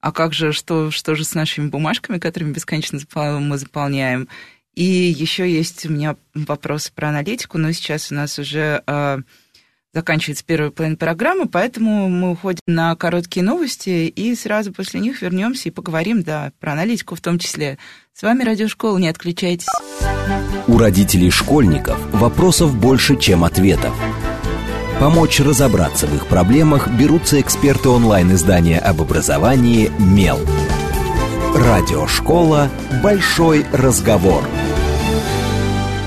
[0.00, 4.28] а как же, что, что же с нашими бумажками, которыми бесконечно мы заполняем?
[4.74, 9.20] И еще есть у меня вопрос про аналитику, но сейчас у нас уже а,
[9.92, 15.68] заканчивается первая половина программы, поэтому мы уходим на короткие новости и сразу после них вернемся
[15.68, 17.78] и поговорим, да, про аналитику в том числе.
[18.12, 19.66] С вами Радиошкола, не отключайтесь.
[20.66, 23.94] У родителей школьников вопросов больше, чем ответов.
[24.98, 30.38] Помочь разобраться в их проблемах берутся эксперты онлайн-издания об образовании «Мел».
[31.54, 32.70] Радиошкола
[33.02, 34.42] «Большой разговор».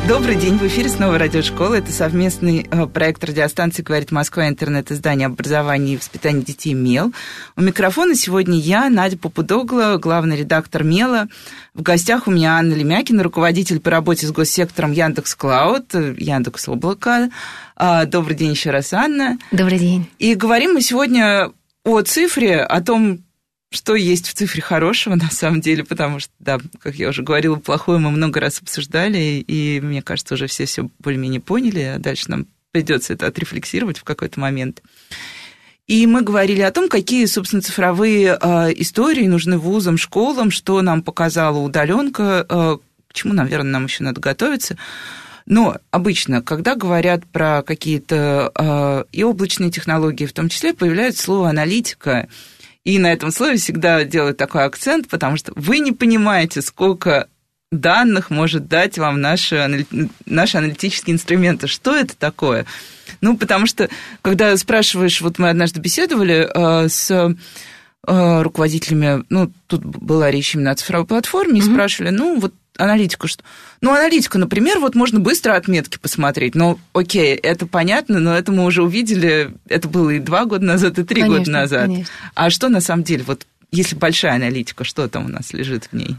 [0.10, 1.76] Добрый день, в эфире снова радиошкола.
[1.76, 7.14] Это совместный э, проект радиостанции «Говорит Москва», интернет-издание образования и воспитания детей «МЕЛ».
[7.56, 11.28] У микрофона сегодня я, Надя Попудогла, главный редактор «МЕЛа».
[11.76, 17.30] В гостях у меня Анна Лемякина, руководитель по работе с госсектором Яндекс Клауд, Яндекс Облако.
[17.76, 19.38] А, добрый день еще раз, Анна.
[19.52, 20.10] Добрый день.
[20.18, 21.52] И говорим мы сегодня
[21.86, 23.20] о цифре, о том,
[23.72, 27.56] что есть в цифре хорошего, на самом деле, потому что, да, как я уже говорила,
[27.56, 32.30] плохое мы много раз обсуждали, и мне кажется, уже все все более-менее поняли, а дальше
[32.30, 34.82] нам придется это отрефлексировать в какой-то момент.
[35.88, 41.02] И мы говорили о том, какие, собственно, цифровые э, истории нужны вузам, школам, что нам
[41.02, 42.78] показала удаленка, э,
[43.08, 44.78] к чему, наверное, нам еще надо готовиться.
[45.48, 51.50] Но обычно, когда говорят про какие-то э, и облачные технологии, в том числе, появляется слово
[51.50, 52.30] аналитика.
[52.90, 57.28] И на этом слове всегда делают такой акцент, потому что вы не понимаете, сколько
[57.72, 59.86] данных может дать вам наши,
[60.26, 61.68] наши аналитические инструменты.
[61.68, 62.66] Что это такое?
[63.22, 63.90] Ну, потому что,
[64.24, 70.72] когда спрашиваешь, вот мы однажды беседовали э, с э, руководителями, ну, тут была речь именно
[70.72, 71.70] о цифровой платформе, mm-hmm.
[71.70, 73.44] и спрашивали, ну, вот аналитику, что...
[73.82, 76.56] Ну, аналитику, например, вот можно быстро отметки посмотреть.
[76.56, 80.98] Ну, окей, это понятно, но это мы уже увидели, это было и два года назад,
[81.00, 81.86] и три года назад.
[81.86, 82.14] Конечно.
[82.36, 85.96] А что на самом деле, вот если большая аналитика, что там у нас лежит в
[85.96, 86.16] ней?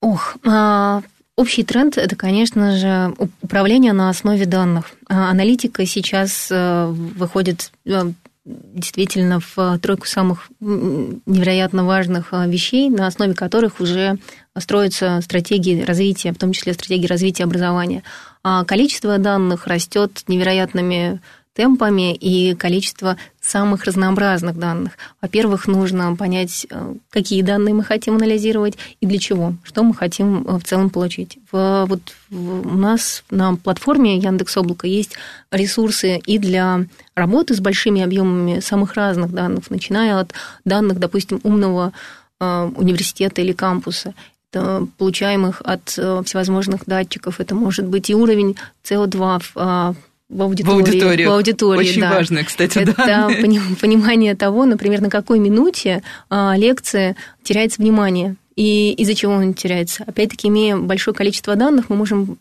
[0.00, 1.02] Ох, а,
[1.36, 4.92] Общий тренд– это, конечно же, управление на основе данных.
[5.06, 8.10] А аналитика сейчас э, выходит э,
[8.46, 14.16] действительно в тройку самых невероятно важных э, вещей, на основе которых уже
[14.60, 18.02] строятся стратегии развития, в том числе стратегии развития образования.
[18.42, 21.20] А количество данных растет невероятными
[21.56, 24.92] темпами и количество самых разнообразных данных.
[25.22, 30.46] Во-первых, нужно понять, э, какие данные мы хотим анализировать и для чего, что мы хотим
[30.46, 31.38] э, в целом получить.
[31.50, 35.16] Вот у нас на платформе Яндекс Облако есть
[35.50, 40.32] ресурсы и для работы с большими объемами самых разных данных, начиная от
[40.64, 41.92] данных, допустим, умного
[42.38, 44.12] э, университета или кампуса,
[44.96, 47.40] получаемых от всевозможных датчиков.
[47.40, 49.96] Это может быть и уровень СО2 в
[50.28, 50.70] в аудитории.
[50.70, 51.26] В аудитории.
[51.26, 52.10] В аудитории Очень да.
[52.10, 53.28] важно, кстати, Это да.
[53.80, 58.34] понимание того, например, на какой минуте а, лекция теряется внимание.
[58.56, 60.02] И из-за чего он теряется?
[60.06, 62.38] Опять-таки, имея большое количество данных, мы можем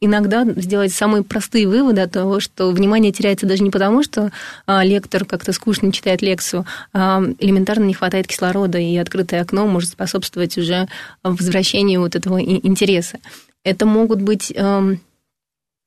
[0.00, 4.30] иногда сделать самые простые выводы от того, что внимание теряется даже не потому, что
[4.66, 9.90] а, лектор как-то скучно читает лекцию, а элементарно не хватает кислорода, и открытое окно может
[9.90, 10.86] способствовать уже
[11.22, 13.18] возвращению вот этого интереса.
[13.64, 15.00] Это могут быть эм,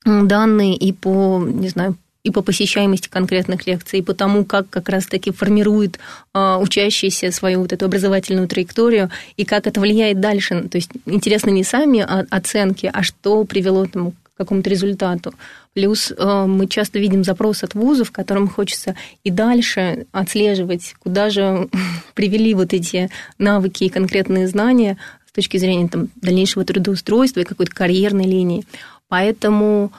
[0.04, 1.96] данные и по, не знаю,
[2.28, 5.98] и по посещаемости конкретных лекций, и по тому, как как раз-таки формирует
[6.34, 10.68] а, учащийся свою вот эту образовательную траекторию, и как это влияет дальше.
[10.68, 15.32] То есть интересно не сами оценки, а что привело там, к какому-то результату.
[15.72, 21.68] Плюс а, мы часто видим запрос от вузов, которым хочется и дальше отслеживать, куда же
[22.14, 27.74] привели вот эти навыки и конкретные знания с точки зрения там, дальнейшего трудоустройства и какой-то
[27.74, 28.66] карьерной линии.
[29.08, 29.92] Поэтому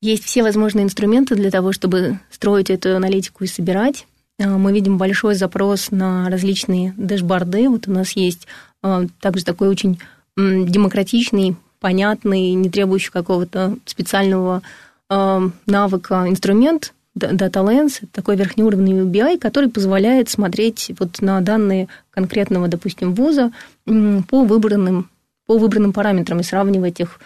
[0.00, 4.06] есть все возможные инструменты для того, чтобы строить эту аналитику и собирать.
[4.38, 7.68] А, мы видим большой запрос на различные дэшборды.
[7.68, 8.46] Вот у нас есть
[8.82, 10.00] а, также такой очень
[10.36, 14.62] демократичный, понятный, не требующий какого-то специального
[15.08, 22.68] а, навыка инструмент Data Lens, такой верхнеуровневый BI, который позволяет смотреть вот на данные конкретного,
[22.68, 23.50] допустим, вуза
[23.84, 25.10] по выбранным,
[25.46, 27.18] по выбранным параметрам и сравнивать их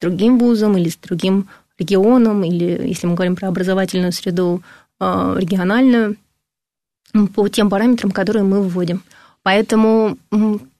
[0.00, 1.48] другим вузом или с другим
[1.80, 4.62] регионом, или, если мы говорим про образовательную среду,
[5.00, 6.16] а, региональную,
[7.34, 9.02] по тем параметрам, которые мы вводим.
[9.42, 10.16] Поэтому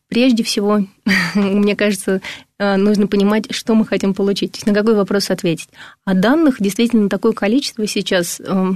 [0.08, 0.84] прежде всего,
[1.34, 2.20] мне кажется,
[2.58, 5.70] а, нужно понимать, что мы хотим получить, на какой вопрос ответить.
[6.04, 8.72] А данных действительно такое количество сейчас а,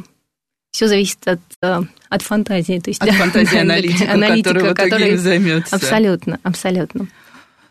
[0.73, 1.41] все зависит от,
[2.09, 2.81] от фантазии.
[2.81, 5.17] То есть, от да, фантазии аналитика, аналитика который...
[5.17, 5.77] займется.
[5.77, 7.07] Абсолютно, абсолютно.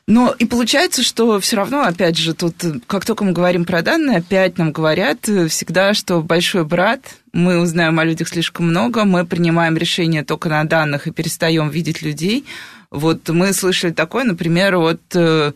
[0.05, 2.55] Но и получается, что все равно, опять же, тут,
[2.87, 7.59] как только мы говорим про данные, опять нам говорят э, всегда, что большой брат, мы
[7.59, 12.45] узнаем о людях слишком много, мы принимаем решения только на данных и перестаем видеть людей.
[12.91, 15.53] Вот мы слышали такое, например, от э,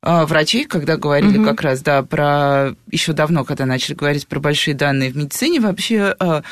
[0.00, 1.46] а, врачей, когда говорили угу.
[1.46, 6.14] как раз, да, про еще давно, когда начали говорить про большие данные в медицине, вообще
[6.18, 6.42] а,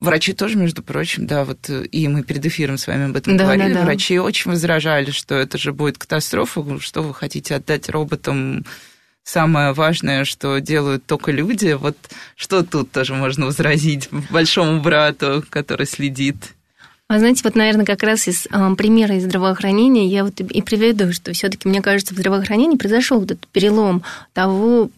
[0.00, 3.36] Врачи тоже, между прочим, да, вот э, и мы перед эфиром с вами об этом
[3.36, 3.72] да, говорили.
[3.72, 3.84] Да, да.
[3.84, 8.64] Врачи очень возражали, что это же будет катастрофа, что вы хотите отдать роботам
[9.24, 11.72] самое важное, что делают только люди.
[11.72, 11.96] Вот
[12.36, 16.36] что тут тоже можно возразить большому брату, который следит?
[17.08, 21.12] А знаете, вот, наверное, как раз из э, примера из здравоохранения я вот и приведу,
[21.12, 24.90] что все-таки, мне кажется, в здравоохранении произошел вот этот перелом того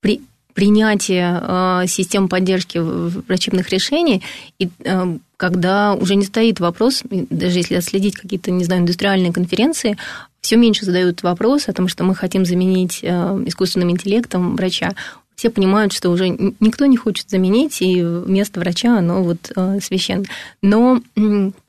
[0.00, 0.22] при,
[0.60, 4.22] принятия э, систем поддержки врачебных решений,
[4.58, 9.96] и э, когда уже не стоит вопрос, даже если отследить какие-то, не знаю, индустриальные конференции,
[10.42, 13.06] все меньше задают вопрос о том, что мы хотим заменить э,
[13.46, 14.92] искусственным интеллектом врача
[15.34, 19.50] все понимают, что уже никто не хочет заменить, и место врача, оно вот
[19.82, 20.26] священно.
[20.60, 21.00] Но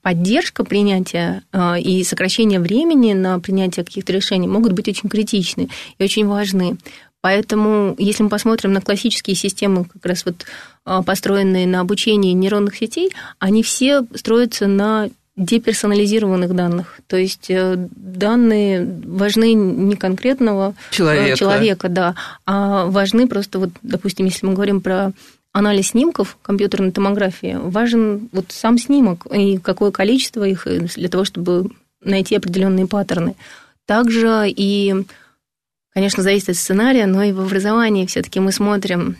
[0.01, 1.43] поддержка принятия
[1.79, 6.75] и сокращение времени на принятие каких-то решений могут быть очень критичны и очень важны.
[7.21, 10.45] Поэтому, если мы посмотрим на классические системы, как раз вот
[10.85, 16.99] э, построенные на обучении нейронных сетей, они все строятся на деперсонализированных данных.
[17.07, 23.69] То есть э, данные важны не конкретного э, человека, человека да, а важны просто, вот,
[23.81, 25.13] допустим, если мы говорим про
[25.53, 31.71] анализ снимков компьютерной томографии, важен вот сам снимок и какое количество их для того, чтобы
[32.03, 33.35] найти определенные паттерны.
[33.85, 35.05] Также и,
[35.93, 39.17] конечно, зависит от сценария, но и в образовании все-таки мы смотрим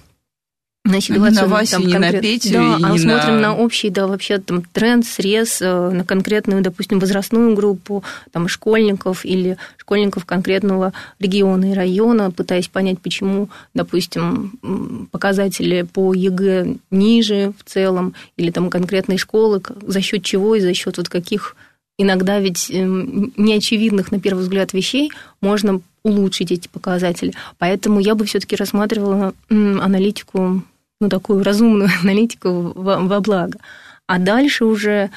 [0.84, 1.48] на ситуацию.
[1.48, 2.14] На Васю, там, не конкрет...
[2.14, 3.42] на Петю, да, и а не смотрим на...
[3.42, 9.24] на общий, да, вообще там тренд, срез, э, на конкретную, допустим, возрастную группу, там, школьников
[9.24, 17.70] или школьников конкретного региона и района, пытаясь понять, почему, допустим, показатели по ЕГЭ ниже в
[17.70, 21.56] целом, или там конкретные школы, за счет чего и за счет вот каких
[22.02, 25.12] иногда ведь эм, неочевидных на первый взгляд вещей
[25.42, 27.34] можно улучшить эти показатели.
[27.58, 30.64] Поэтому я бы все-таки рассматривала аналитику
[31.00, 33.60] ну, такую разумную аналитику во, во благо.
[34.08, 35.10] А дальше уже,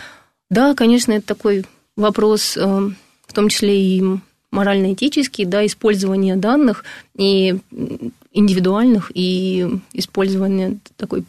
[0.51, 1.65] да, конечно, это такой
[1.97, 2.61] вопрос, э,
[3.27, 4.05] в том числе и
[4.51, 6.85] морально-этический, да, использование данных
[7.17, 7.57] и
[8.33, 11.25] индивидуальных, и использование такой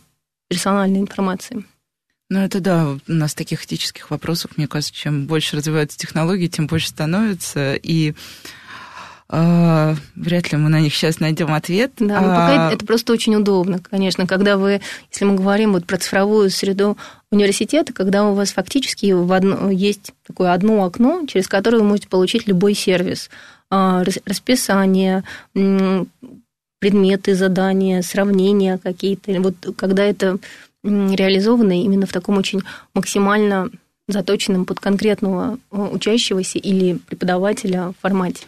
[0.48, 1.66] персональной информации.
[2.30, 6.66] Ну, это да, у нас таких этических вопросов, мне кажется, чем больше развиваются технологии, тем
[6.66, 7.76] больше становится.
[7.76, 8.16] И
[9.28, 11.94] а, вряд ли мы на них сейчас найдем ответ.
[11.98, 12.72] Да, но пока а...
[12.72, 16.98] это просто очень удобно, конечно, когда вы, если мы говорим вот про цифровую среду
[17.32, 22.08] университета, когда у вас фактически в одно, есть такое одно окно, через которое вы можете
[22.08, 23.32] получить любой сервис,
[23.72, 25.24] а, расписание,
[26.80, 29.32] предметы, задания, сравнения какие-то.
[29.42, 30.38] Вот когда это
[30.86, 32.62] реализовано именно в таком очень
[32.94, 33.70] максимально
[34.08, 38.46] заточенном под конкретного учащегося или преподавателя формате.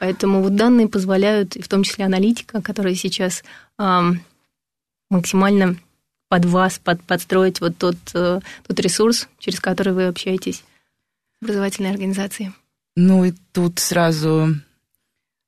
[0.00, 3.42] Поэтому вот данные позволяют, в том числе аналитика, которая сейчас
[5.10, 5.76] максимально
[6.28, 10.62] под вас, под, подстроить вот тот, э, тот ресурс, через который вы общаетесь
[11.40, 12.52] в образовательной организации.
[12.96, 14.54] Ну и тут сразу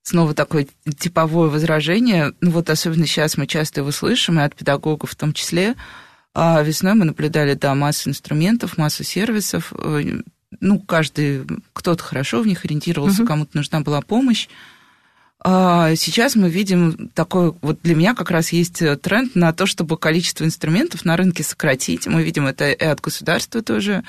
[0.03, 0.67] снова такое
[0.99, 2.33] типовое возражение.
[2.41, 5.75] Ну вот особенно сейчас мы часто его слышим, и от педагогов в том числе.
[6.35, 10.21] А весной мы наблюдали, да, массу инструментов, массу сервисов, э,
[10.61, 13.29] ну, каждый, кто-то хорошо в них ориентировался, угу.
[13.29, 14.49] кому-то нужна была помощь.
[15.43, 19.97] А сейчас мы видим такой, вот для меня как раз есть тренд на то, чтобы
[19.97, 22.07] количество инструментов на рынке сократить.
[22.07, 24.05] Мы видим это и от государства тоже,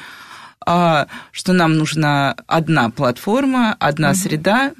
[0.66, 4.18] а, что нам нужна одна платформа, одна угу.
[4.18, 4.74] среда,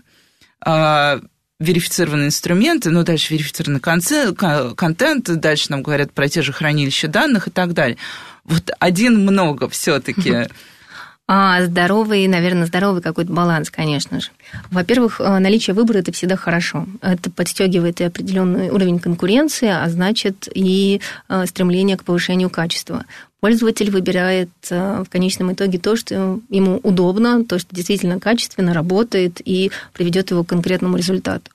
[0.60, 1.22] а,
[1.62, 7.52] верифицированные инструменты, ну, дальше верифицированный контент, дальше нам говорят про те же хранилища данных и
[7.52, 7.98] так далее.
[8.44, 10.48] Вот один много все-таки.
[11.34, 14.32] А здоровый, наверное, здоровый какой-то баланс, конечно же.
[14.70, 16.86] Во-первых, э, наличие выбора это всегда хорошо.
[17.00, 23.06] Это подстегивает и определенный уровень конкуренции, а значит и э, стремление к повышению качества.
[23.40, 29.40] Пользователь выбирает э, в конечном итоге то, что ему удобно, то, что действительно качественно работает
[29.46, 31.50] и приведет его к конкретному результату.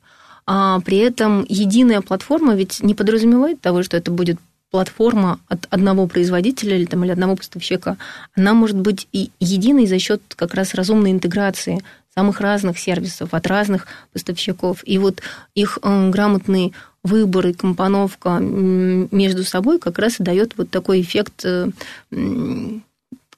[0.46, 4.38] А при этом единая платформа ведь не подразумевает того, что это будет
[4.70, 7.96] платформа от одного производителя или, там, или одного поставщика,
[8.34, 11.82] она может быть и единой за счет как раз разумной интеграции
[12.14, 14.80] самых разных сервисов от разных поставщиков.
[14.84, 15.20] И вот
[15.54, 21.44] их э, грамотный выбор и компоновка между собой как раз и дает вот такой эффект
[21.44, 21.70] э,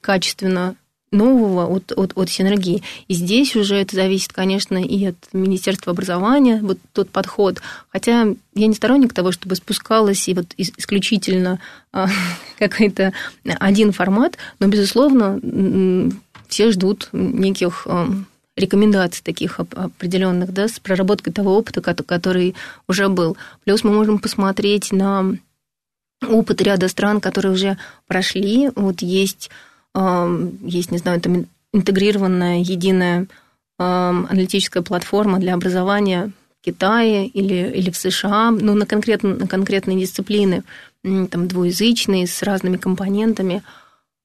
[0.01, 0.75] качественно
[1.11, 2.83] нового от, от, от синергии.
[3.07, 7.61] И здесь уже это зависит, конечно, и от Министерства образования, вот тот подход.
[7.89, 11.59] Хотя я не сторонник того, чтобы спускалось и вот исключительно
[11.91, 12.07] а,
[12.59, 15.39] какой-то один формат, но, безусловно,
[16.47, 18.07] все ждут неких а,
[18.55, 22.55] рекомендаций таких определенных, да, с проработкой того опыта, который
[22.87, 23.37] уже был.
[23.63, 25.35] Плюс мы можем посмотреть на
[26.27, 27.77] опыт ряда стран, которые уже
[28.07, 28.69] прошли.
[28.75, 29.49] Вот есть
[30.61, 33.27] есть, не знаю, там интегрированная единая
[33.77, 39.99] аналитическая платформа для образования в Китае или, или в США, ну, на, конкретно, на конкретные
[39.99, 40.63] дисциплины,
[41.03, 43.63] там, двуязычные, с разными компонентами.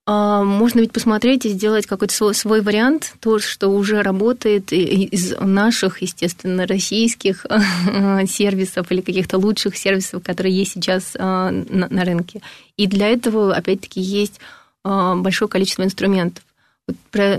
[0.07, 5.39] а, можно ведь посмотреть и сделать какой-то свой, свой вариант, то, что уже работает из
[5.39, 7.47] наших, естественно, российских
[8.27, 12.43] сервисов или каких-то лучших сервисов, которые есть сейчас а, на, на рынке.
[12.77, 14.41] И для этого, опять-таки, есть
[14.85, 16.45] большое количество инструментов.
[16.87, 16.97] Вот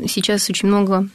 [0.10, 1.08] сейчас очень много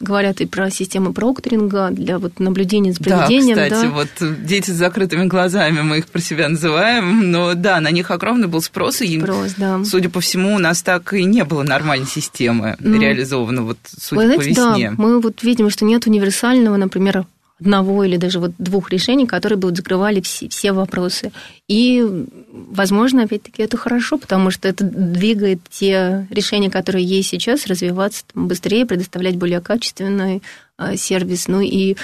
[0.00, 3.56] говорят и про системы прокторинга для вот наблюдения за поведением.
[3.56, 3.90] Да, кстати, да.
[3.90, 8.48] вот дети с закрытыми глазами, мы их про себя называем, но да, на них огромный
[8.48, 9.84] был спрос, и, спрос, да.
[9.84, 14.20] судя по всему, у нас так и не было нормальной системы ну, реализованы, вот судя
[14.20, 14.90] вы знаете, по весне.
[14.90, 17.26] Да, мы вот видим, что нет универсального, например,
[17.60, 21.32] одного или даже вот двух решений, которые бы вот закрывали все, все вопросы.
[21.68, 22.04] И,
[22.52, 28.48] возможно, опять-таки, это хорошо, потому что это двигает те решения, которые есть сейчас, развиваться там,
[28.48, 30.42] быстрее, предоставлять более качественный
[30.78, 31.96] э, сервис, ну и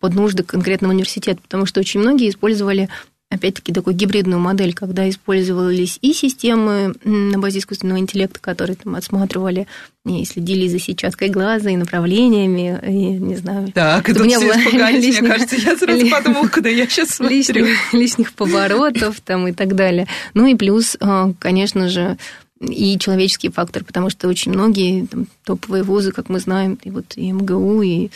[0.00, 2.88] под нужды конкретного университета, потому что очень многие использовали
[3.34, 9.66] опять-таки, такую гибридную модель, когда использовались и системы на базе искусственного интеллекта, которые там отсматривали
[10.06, 13.72] и следили за сетчаткой глаза, и направлениями, и, не знаю...
[13.72, 17.36] Так, это все испугались, лишних, мне кажется, я сразу подумала, куда я сейчас смотрю.
[17.36, 20.06] Лишних, лишних поворотов там и так далее.
[20.34, 22.18] Ну и плюс, а, конечно же,
[22.60, 27.16] и человеческий фактор, потому что очень многие там, топовые вузы, как мы знаем, и вот
[27.16, 28.10] и МГУ, и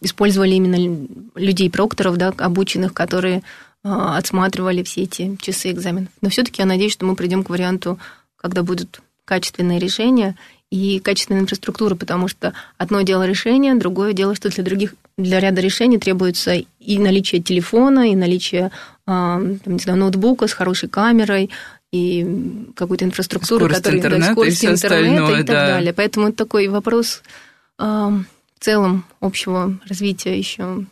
[0.00, 3.42] использовали именно людей-прокторов, да, обученных, которые
[3.84, 6.08] отсматривали все эти часы экзаменов.
[6.20, 7.98] Но все-таки я надеюсь, что мы придем к варианту,
[8.36, 10.36] когда будут качественные решения
[10.70, 15.60] и качественная инфраструктура, потому что одно дело решение, другое дело, что для других, для ряда
[15.60, 18.70] решений требуется и наличие телефона, и наличие
[19.06, 21.50] а, там, не знаю, ноутбука с хорошей камерой,
[21.92, 25.66] и какую-то инфраструктуру, скорость которая интернета, да, скорость и интернета и так да.
[25.66, 25.92] далее.
[25.92, 27.22] Поэтому это такой вопрос
[27.78, 30.86] а, в целом общего развития еще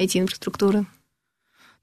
[0.00, 0.86] IT-инфраструктуры.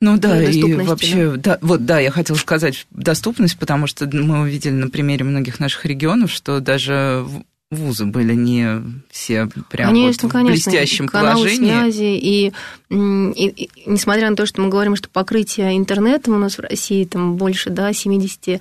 [0.03, 1.37] Ну да, и вообще, да.
[1.37, 5.85] да, вот да, я хотела сказать доступность, потому что мы увидели на примере многих наших
[5.85, 7.25] регионов, что даже
[7.71, 10.51] вузы были не все прям конечно, вот в конечно.
[10.51, 11.71] блестящем Каналы положении.
[11.71, 12.53] связи, и,
[12.89, 17.05] и, и несмотря на то, что мы говорим, что покрытие интернетом у нас в России
[17.05, 18.59] там больше, да, 70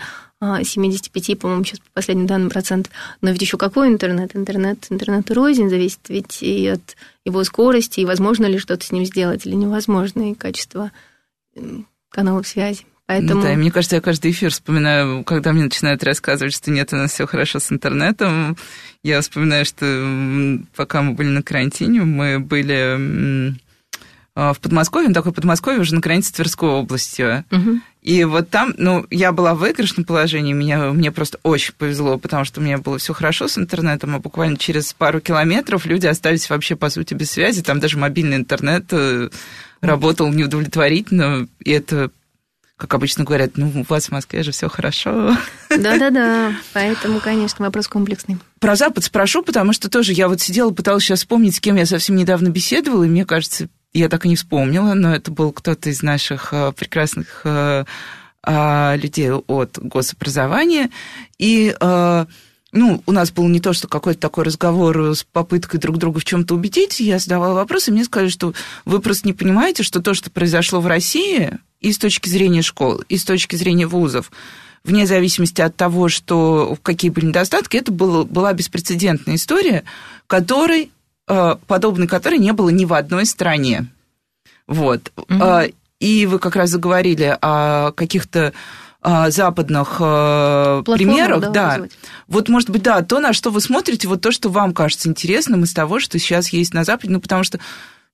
[0.63, 2.91] 75, а, по-моему, сейчас по последним данным процент.
[3.21, 4.37] Но ведь еще какой интернет?
[4.37, 9.05] Интернет, интернет рознь зависит ведь и от его скорости, и возможно ли что-то с ним
[9.05, 10.93] сделать, или невозможно, и качество
[12.11, 12.85] каналов связи.
[13.07, 13.35] Поэтому...
[13.35, 16.93] Ну, да, и мне кажется, я каждый эфир вспоминаю, когда мне начинают рассказывать, что нет,
[16.93, 18.57] у нас все хорошо с интернетом.
[19.03, 23.55] Я вспоминаю, что пока мы были на карантине, мы были
[24.35, 27.45] а, в Подмосковье, ну, такое Подмосковье уже на границе Тверской областью.
[27.51, 27.81] Угу.
[28.01, 32.45] И вот там, ну, я была в выигрышном положении, меня, мне просто очень повезло, потому
[32.45, 36.49] что у меня было все хорошо с интернетом, а буквально через пару километров люди остались
[36.49, 37.63] вообще, по сути, без связи.
[37.63, 39.29] Там даже мобильный интернет э,
[39.83, 42.11] работал неудовлетворительно, и это
[42.83, 45.37] как обычно говорят, ну, у вас в Москве же все хорошо.
[45.69, 48.39] Да-да-да, поэтому, конечно, вопрос комплексный.
[48.59, 51.87] Про Запад спрошу, потому что тоже я вот сидела, пыталась сейчас вспомнить, с кем я
[51.87, 55.91] совсем недавно беседовала, и мне кажется, я так и не вспомнила, но это был кто-то
[55.91, 57.85] из наших э, прекрасных э,
[58.45, 60.91] э, людей от гособразования,
[61.39, 61.77] и
[62.73, 66.25] ну, у нас был не то, что какой-то такой разговор с попыткой друг друга в
[66.25, 68.55] чем-то убедить, я задавала вопросы, и мне сказали, что
[68.85, 73.03] вы просто не понимаете, что то, что произошло в России, и с точки зрения школ,
[73.09, 74.33] и с точки зрения вузов,
[74.85, 79.85] вне зависимости от того, что какие были недостатки, это было, была беспрецедентная история,
[80.27, 80.91] которой,
[81.29, 83.87] э, подобной которой не было ни в одной стране.
[84.67, 85.13] Вот.
[85.17, 85.75] Mm-hmm.
[86.01, 88.53] И вы как раз заговорили о каких-то
[89.03, 91.87] западных а, примерах, да, да.
[92.29, 95.65] Вот, может быть, да, то, на что вы смотрите, вот то, что вам кажется интересным
[95.65, 97.59] из того, что сейчас есть на Западе, ну, потому что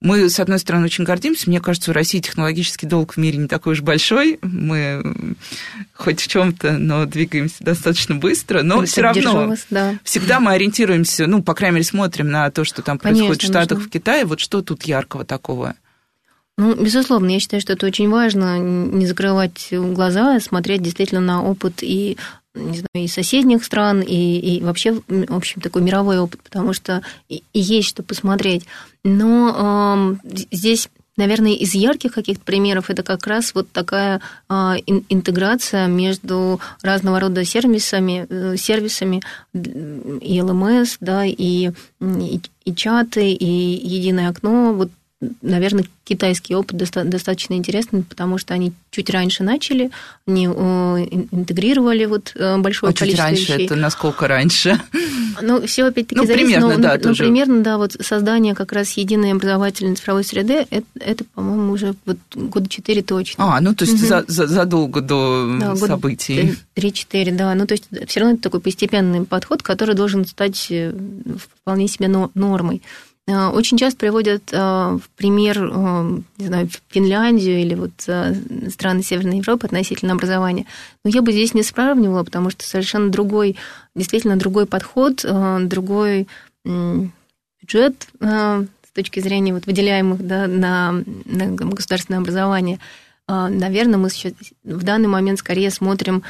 [0.00, 1.50] мы, с одной стороны, очень гордимся.
[1.50, 4.38] Мне кажется, у России технологический долг в мире не такой уж большой.
[4.42, 5.34] Мы
[5.92, 8.62] хоть в чем-то, но двигаемся достаточно быстро.
[8.62, 9.98] Но все равно да.
[10.04, 13.52] всегда мы ориентируемся, ну, по крайней мере, смотрим на то, что там Конечно, происходит в
[13.52, 13.88] Штатах, нужно.
[13.88, 14.24] в Китае.
[14.24, 15.74] Вот что тут яркого такого?
[16.58, 21.82] Ну, безусловно, я считаю, что это очень важно, не закрывать глаза, смотреть действительно на опыт
[21.82, 22.18] и
[22.54, 27.02] не знаю, и соседних стран, и, и вообще, в общем, такой мировой опыт, потому что
[27.28, 28.66] и, и есть что посмотреть.
[29.04, 30.88] Но э, здесь
[31.18, 34.52] Наверное, из ярких каких-то примеров это как раз вот такая э,
[35.08, 39.20] интеграция между разного рода сервисами, э, сервисами
[39.52, 44.72] и ЛМС, да, и, и, и чаты, и единое окно.
[44.72, 44.90] Вот
[45.42, 49.90] наверное, китайский опыт достаточно интересный, потому что они чуть раньше начали,
[50.26, 53.66] они интегрировали вот э, большое а количество чуть раньше вещей.
[53.66, 54.80] это насколько раньше?
[55.42, 57.24] Ну, все опять-таки ну, зависит, примерно, но, да, ну, тоже.
[57.24, 62.18] примерно, да, вот создание как раз единой образовательной цифровой среды, это, это по-моему, уже вот
[62.34, 63.56] года четыре точно.
[63.56, 64.06] А, ну, то есть Мгм.
[64.06, 66.54] за- за- задолго до Да, событий.
[66.74, 67.54] Три-четыре, да.
[67.54, 70.92] Ну, то есть все равно это такой постепенный подход, который должен стать э,
[71.62, 72.82] вполне себе но- нормой.
[73.28, 77.92] Э, Очень часто приводят э, в пример, э, не знаю, Финляндию или вот
[78.72, 80.64] страны Северной Европы относительно образования.
[81.04, 83.56] Но я бы здесь не сравнивала, потому что совершенно другой,
[83.94, 86.26] действительно другой подход, другой
[86.64, 92.78] бюджет с точки зрения вот выделяемых да, на, на государственное образование.
[93.28, 94.32] Наверное, мы сейчас
[94.64, 96.22] в данный момент скорее смотрим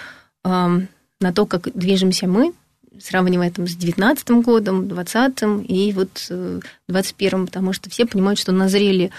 [0.45, 2.53] на то, как движемся мы,
[3.01, 8.53] сравнивая там с 19 годом, 20 и вот э, 21 потому что все понимают, что
[8.53, 9.11] назрели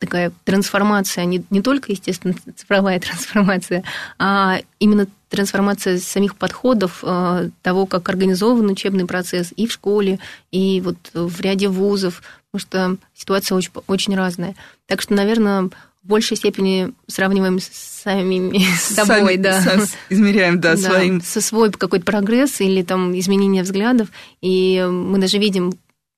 [0.00, 3.84] такая трансформация, не, не только, естественно, цифровая трансформация,
[4.18, 10.18] а именно трансформация самих подходов, э, того, как организован учебный процесс и в школе,
[10.50, 14.56] и вот в ряде вузов, потому что ситуация очень, очень разная.
[14.86, 15.70] Так что, наверное,
[16.08, 17.68] большей степени сравниваем с
[18.02, 19.60] самими с собой, Сами да.
[19.60, 21.20] со- измеряем, да, Да, своим.
[21.20, 24.08] со свой какой-то прогресс или там изменение взглядов.
[24.40, 25.72] И мы даже видим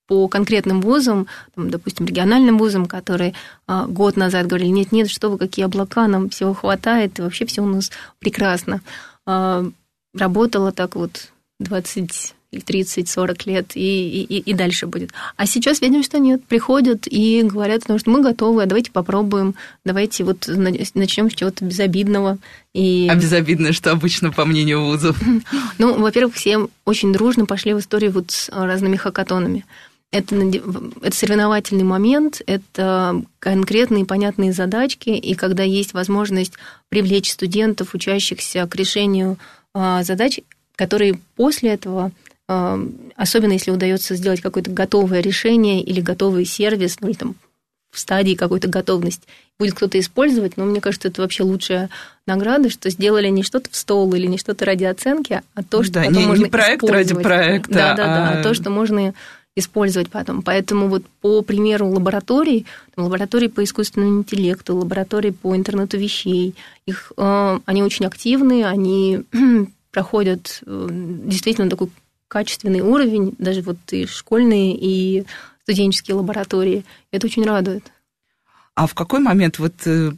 [0.06, 3.32] по конкретным вузам, там, допустим, региональным вузам, которые
[3.68, 7.62] а, год назад говорили, нет-нет, что вы, какие облака, нам всего хватает, и вообще все
[7.62, 8.80] у нас прекрасно.
[9.24, 9.64] А,
[10.18, 11.28] работала так вот
[11.60, 15.10] 20 или 30, 40 лет, и, и, и дальше будет.
[15.36, 16.44] А сейчас видим, что нет.
[16.44, 21.64] Приходят и говорят, потому что мы готовы, а давайте попробуем, давайте вот начнем с чего-то
[21.64, 22.38] безобидного.
[22.74, 23.08] И...
[23.10, 25.16] А безобидное, что обычно, по мнению вузов.
[25.78, 29.64] Ну, во-первых, все очень дружно пошли в историю вот с разными хакатонами.
[30.12, 30.34] Это,
[31.02, 36.54] это соревновательный момент, это конкретные понятные задачки, и когда есть возможность
[36.88, 39.38] привлечь студентов, учащихся к решению
[39.72, 40.40] а, задач,
[40.74, 42.10] которые после этого
[43.16, 47.34] особенно если удается сделать какое-то готовое решение или готовый сервис, ну или там
[47.90, 49.22] в стадии какой-то готовности,
[49.58, 51.90] будет кто-то использовать, но мне кажется, это вообще лучшая
[52.26, 55.94] награда, что сделали не что-то в стол или не что-то ради оценки, а то, что
[55.94, 57.72] да, потом не, можно не проект ради проекта.
[57.72, 58.42] Да, да, да, а...
[58.42, 59.12] то, что можно
[59.56, 60.42] использовать потом.
[60.42, 66.54] Поэтому вот по примеру лабораторий, там, лаборатории по искусственному интеллекту, лаборатории по интернету вещей,
[66.86, 69.22] их, э, они очень активны, они
[69.90, 71.90] проходят э, действительно такой
[72.30, 75.26] качественный уровень, даже вот и школьные, и
[75.64, 76.84] студенческие лаборатории.
[77.10, 77.90] Это очень радует.
[78.76, 80.12] А в какой момент вот э,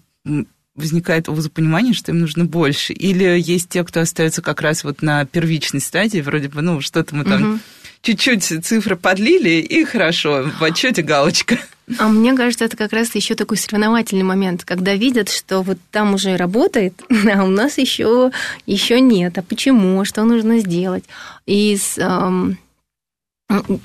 [0.75, 2.93] возникает у понимание, что им нужно больше?
[2.93, 7.17] Или есть те, кто остается как раз вот на первичной стадии, вроде бы, ну, что-то
[7.17, 7.61] мы там угу.
[8.03, 11.59] Чуть-чуть цифры подлили, и хорошо, в отчете галочка.
[11.99, 16.15] А мне кажется, это как раз еще такой соревновательный момент, когда видят, что вот там
[16.15, 16.95] уже работает,
[17.35, 18.31] а у нас еще,
[18.67, 19.39] еще нет.
[19.39, 20.05] А почему?
[20.05, 21.05] Что нужно сделать?
[21.47, 22.59] И с, эм,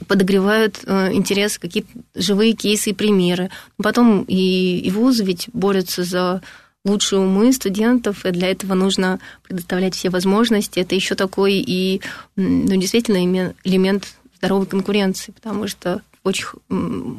[0.07, 3.49] подогревают э, интерес какие-то живые кейсы и примеры.
[3.77, 6.41] Потом и, и вузы ведь борются за
[6.87, 10.79] лучшие умы студентов, и для этого нужно предоставлять все возможности.
[10.79, 12.01] Это еще такой и
[12.35, 14.07] ну, действительно элемент
[14.37, 16.47] здоровой конкуренции, потому что в очень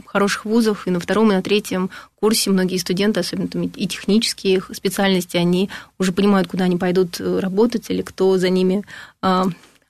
[0.06, 4.62] хороших вузах и на втором, и на третьем курсе многие студенты, особенно там и технические
[4.72, 8.84] специальности, они уже понимают, куда они пойдут работать или кто за ними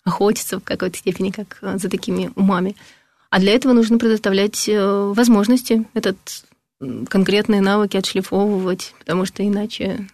[0.04, 2.76] охотится в какой-то степени, как за такими умами.
[3.30, 6.16] А для этого нужно предоставлять возможности этот
[6.80, 10.06] конкретные навыки отшлифовывать, потому что иначе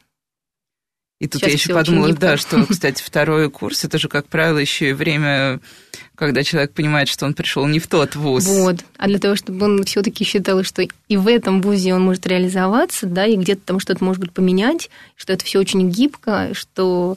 [1.20, 4.58] и тут Сейчас я еще подумала, да, что, кстати, второй курс это же, как правило,
[4.58, 5.60] еще и время,
[6.16, 8.46] когда человек понимает, что он пришел не в тот вуз.
[8.46, 8.84] Вот.
[8.98, 13.06] А для того, чтобы он все-таки считал, что и в этом вузе он может реализоваться,
[13.06, 17.16] да, и где-то там что-то может быть поменять, что это все очень гибко, что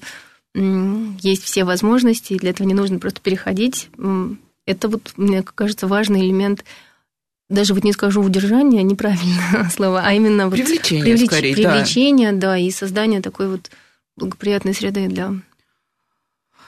[0.54, 3.90] есть все возможности, и для этого не нужно просто переходить.
[4.66, 6.64] Это вот, мне кажется, важный элемент
[7.50, 12.50] даже вот не скажу удержание, неправильно слово, а именно привлечение, вот привлеч, скорее, привлечение, да.
[12.50, 13.72] да, и создание такой вот
[14.16, 15.34] благоприятной среды для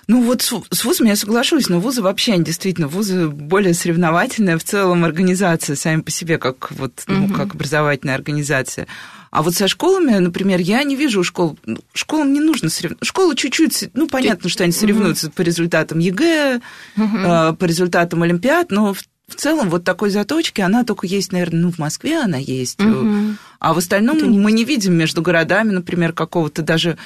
[0.09, 4.63] ну вот с, с вузами я соглашусь, но вузы вообще действительно вузы более соревновательная в
[4.63, 7.33] целом организация сами по себе как вот ну, угу.
[7.35, 8.87] как образовательная организация.
[9.29, 11.59] А вот со школами, например, я не вижу школ.
[11.93, 13.05] Школам не нужно соревноваться.
[13.05, 15.35] Школы чуть-чуть, ну понятно, что они соревнуются угу.
[15.35, 16.59] по результатам ЕГЭ,
[16.97, 17.55] угу.
[17.55, 21.71] по результатам Олимпиад, но в, в целом вот такой заточки, она только есть, наверное, ну
[21.71, 23.35] в Москве она есть, угу.
[23.59, 24.39] а в остальном не...
[24.39, 26.97] мы не видим между городами, например, какого-то даже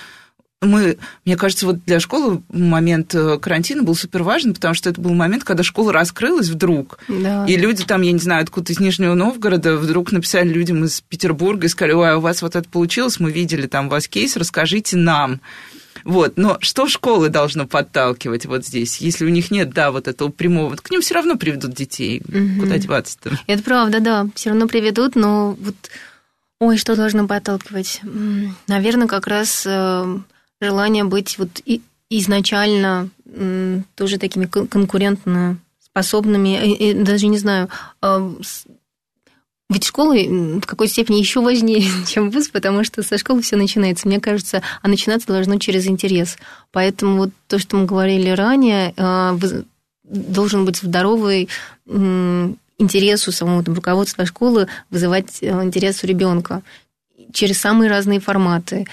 [0.61, 5.13] мы, мне кажется, вот для школы момент карантина был супер важен, потому что это был
[5.13, 7.45] момент, когда школа раскрылась вдруг, да.
[7.45, 11.65] и люди там, я не знаю, откуда из Нижнего Новгорода вдруг написали людям из Петербурга
[11.65, 14.37] и сказали, ой, а у вас вот это получилось, мы видели там у вас кейс,
[14.37, 15.41] расскажите нам.
[16.03, 20.29] Вот, но что школы должно подталкивать вот здесь, если у них нет, да, вот этого
[20.29, 22.61] прямого, к ним все равно приведут детей, угу.
[22.61, 23.39] куда деваться-то?
[23.47, 25.75] Это правда, да, все равно приведут, но вот,
[26.59, 28.01] ой, что должно подталкивать?
[28.67, 30.17] Наверное, как раз э,
[30.61, 31.61] желание быть вот
[32.09, 33.09] изначально
[33.95, 37.69] тоже такими конкурентно способными, даже не знаю,
[38.01, 38.33] а,
[39.69, 44.07] ведь школы в какой-то степени еще важнее, чем вуз, потому что со школы все начинается.
[44.07, 46.37] Мне кажется, а начинаться должно через интерес.
[46.71, 49.37] Поэтому вот то, что мы говорили ранее, а,
[50.03, 51.49] должен быть здоровый
[51.85, 56.61] интерес у самого там, руководства школы вызывать э, интерес у ребенка
[57.31, 58.85] через самые разные форматы,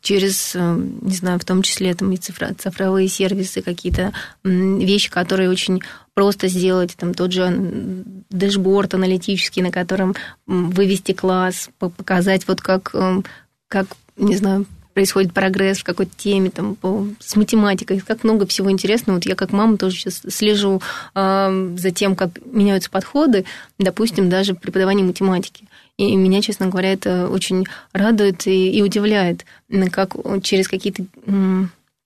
[0.00, 4.12] через, э, не знаю, в том числе там и цифра, цифровые сервисы, какие-то
[4.42, 5.82] вещи, которые очень
[6.14, 10.16] просто сделать, там тот же дэшборд аналитический, на котором
[10.46, 13.22] вывести класс, показать вот как, э,
[13.68, 18.70] как не знаю, происходит прогресс в какой-то теме, там, по, с математикой, как много всего
[18.70, 19.16] интересного.
[19.16, 20.82] Вот я как мама тоже сейчас слежу
[21.14, 23.44] э, за тем, как меняются подходы,
[23.78, 25.66] допустим, даже в преподавании математики.
[26.00, 29.44] И меня, честно говоря, это очень радует и, и удивляет,
[29.92, 31.04] как через какие-то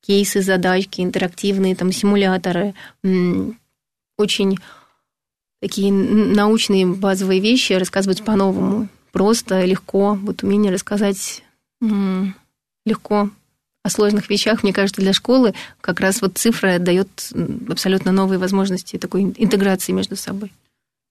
[0.04, 2.74] кейсы, задачки, интерактивные там симуляторы,
[4.18, 4.58] очень
[5.60, 8.88] такие научные базовые вещи рассказывать по-новому.
[9.12, 10.18] Просто, легко.
[10.20, 11.44] Вот умение рассказать
[12.84, 13.30] легко
[13.84, 17.32] о сложных вещах, мне кажется, для школы как раз вот цифра дает
[17.68, 20.52] абсолютно новые возможности такой интеграции между собой.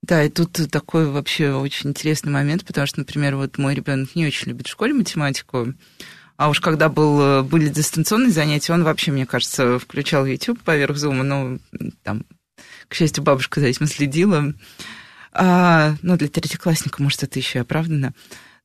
[0.04, 4.28] Да, и тут такой вообще очень интересный момент, потому что, например, вот мой ребенок не
[4.28, 5.74] очень любит в школе математику,
[6.36, 11.24] а уж когда был, были дистанционные занятия, он вообще, мне кажется, включал YouTube поверх Zoom,
[11.24, 11.60] ну,
[12.04, 12.26] там,
[12.90, 14.54] к счастью, бабушка за этим следила.
[15.32, 18.14] А, ну, для третьеклассника, может, это еще и оправдано.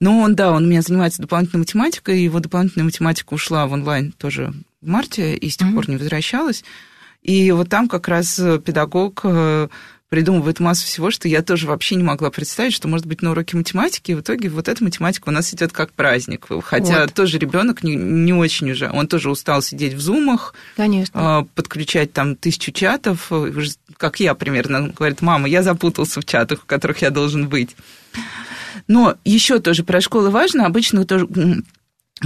[0.01, 4.11] Но он, да, он у меня занимается дополнительной математикой, его дополнительная математика ушла в онлайн
[4.11, 5.75] тоже в марте, и с тех mm-hmm.
[5.75, 6.65] пор не возвращалась.
[7.23, 9.25] И вот там как раз педагог
[10.09, 13.31] э, придумывает массу всего, что я тоже вообще не могла представить, что может быть на
[13.33, 16.47] уроке математики, и в итоге вот эта математика у нас идет как праздник.
[16.65, 17.15] Хотя вот.
[17.15, 21.47] тоже ребенок не, не очень уже, он тоже устал сидеть в зумах, Конечно.
[21.55, 23.31] подключать там тысячу чатов,
[23.97, 27.77] как я примерно, говорит, мама, я запутался в чатах, в которых я должен быть.
[28.87, 31.29] Но еще тоже про школы важно, обычно тоже,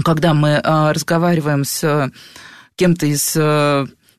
[0.05, 2.11] когда мы а, разговариваем с
[2.77, 3.37] кем-то из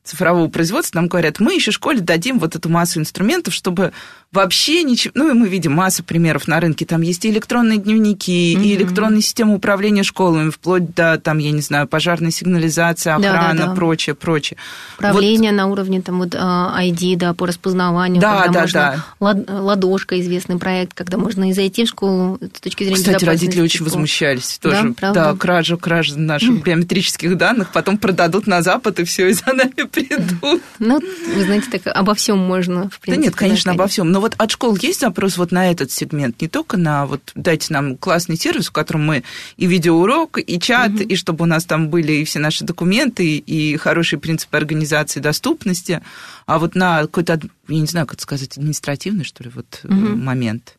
[0.04, 3.92] цифрового производства, нам говорят, мы еще школе дадим вот эту массу инструментов, чтобы
[4.34, 5.12] вообще ничего...
[5.14, 6.84] Ну, и мы видим массу примеров на рынке.
[6.84, 8.64] Там есть и электронные дневники, mm-hmm.
[8.64, 13.58] и электронные системы управления школами, вплоть до, там, я не знаю, пожарной сигнализации, охрана, да,
[13.58, 13.74] да, да.
[13.74, 14.58] прочее, прочее.
[14.98, 15.56] Управление вот...
[15.56, 18.20] на уровне там вот ID, а, да, по распознаванию.
[18.20, 19.04] Да, да, можно...
[19.20, 19.60] да.
[19.60, 23.84] Ладошка, известный проект, когда можно и зайти в школу с точки зрения Кстати, родители очень
[23.84, 24.82] возмущались тоже.
[24.82, 25.24] Да, правда?
[25.32, 29.84] да кражу, кражу наших биометрических данных, потом продадут на Запад, и все, и за нами
[29.94, 30.62] придут.
[30.78, 33.12] Ну, вы знаете, так обо всем можно, в принципе.
[33.12, 34.10] Да нет, конечно, обо всем.
[34.10, 37.72] Но вот от школ есть запрос вот на этот сегмент, не только на вот дайте
[37.72, 39.22] нам классный сервис, в котором мы
[39.56, 41.02] и видеоурок, и чат, угу.
[41.02, 46.02] и чтобы у нас там были и все наши документы, и хорошие принципы организации доступности,
[46.46, 49.94] а вот на какой-то, я не знаю, как сказать, административный, что ли, вот угу.
[49.94, 50.76] момент.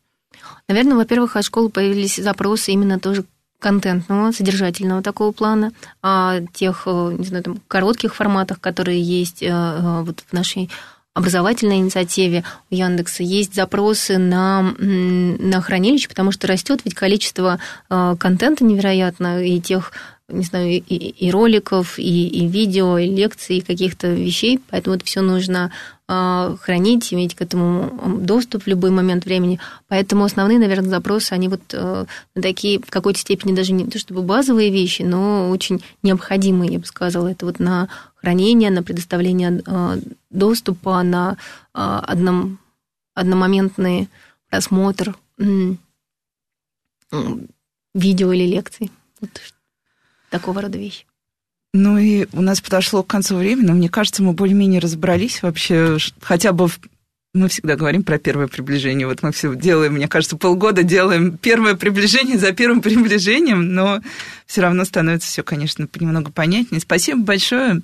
[0.68, 3.24] Наверное, во-первых, от школы появились запросы именно тоже
[3.66, 9.48] контентного, содержательного такого плана, о тех, э, не знаю, там, коротких форматах, которые есть э,
[9.48, 10.70] э, вот в нашей
[11.14, 12.44] образовательной инициативе.
[12.70, 17.58] У Яндекса есть запросы на, на хранилище, потому что растет ведь количество
[17.88, 19.92] контента невероятно и тех
[20.28, 25.04] не знаю, и, и роликов, и, и видео, и лекций, и каких-то вещей, поэтому это
[25.04, 25.72] все нужно
[26.08, 29.58] хранить, иметь к этому доступ в любой момент времени.
[29.88, 34.22] Поэтому основные, наверное, запросы, они вот э, такие в какой-то степени даже не то чтобы
[34.22, 37.28] базовые вещи, но очень необходимые, я бы сказала.
[37.28, 40.00] Это вот на хранение, на предоставление э,
[40.30, 41.36] доступа, на э,
[41.74, 42.58] одном,
[43.14, 44.08] одномоментный
[44.48, 45.16] просмотр
[47.94, 48.92] видео или лекций.
[49.20, 49.30] Вот
[50.30, 51.04] такого рода вещи.
[51.72, 55.98] Ну и у нас подошло к концу времени, но мне кажется, мы более-менее разобрались вообще
[56.20, 56.78] хотя бы в
[57.36, 59.06] мы всегда говорим про первое приближение.
[59.06, 64.00] Вот мы все делаем, мне кажется, полгода делаем первое приближение за первым приближением, но
[64.46, 66.80] все равно становится все, конечно, немного понятнее.
[66.80, 67.82] Спасибо большое,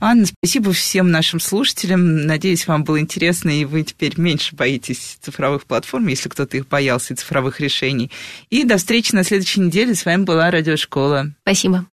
[0.00, 0.26] Анна.
[0.26, 2.26] Спасибо всем нашим слушателям.
[2.26, 7.14] Надеюсь, вам было интересно, и вы теперь меньше боитесь цифровых платформ, если кто-то их боялся,
[7.14, 8.10] и цифровых решений.
[8.50, 9.94] И до встречи на следующей неделе.
[9.94, 11.32] С вами была Радиошкола.
[11.42, 11.84] Спасибо.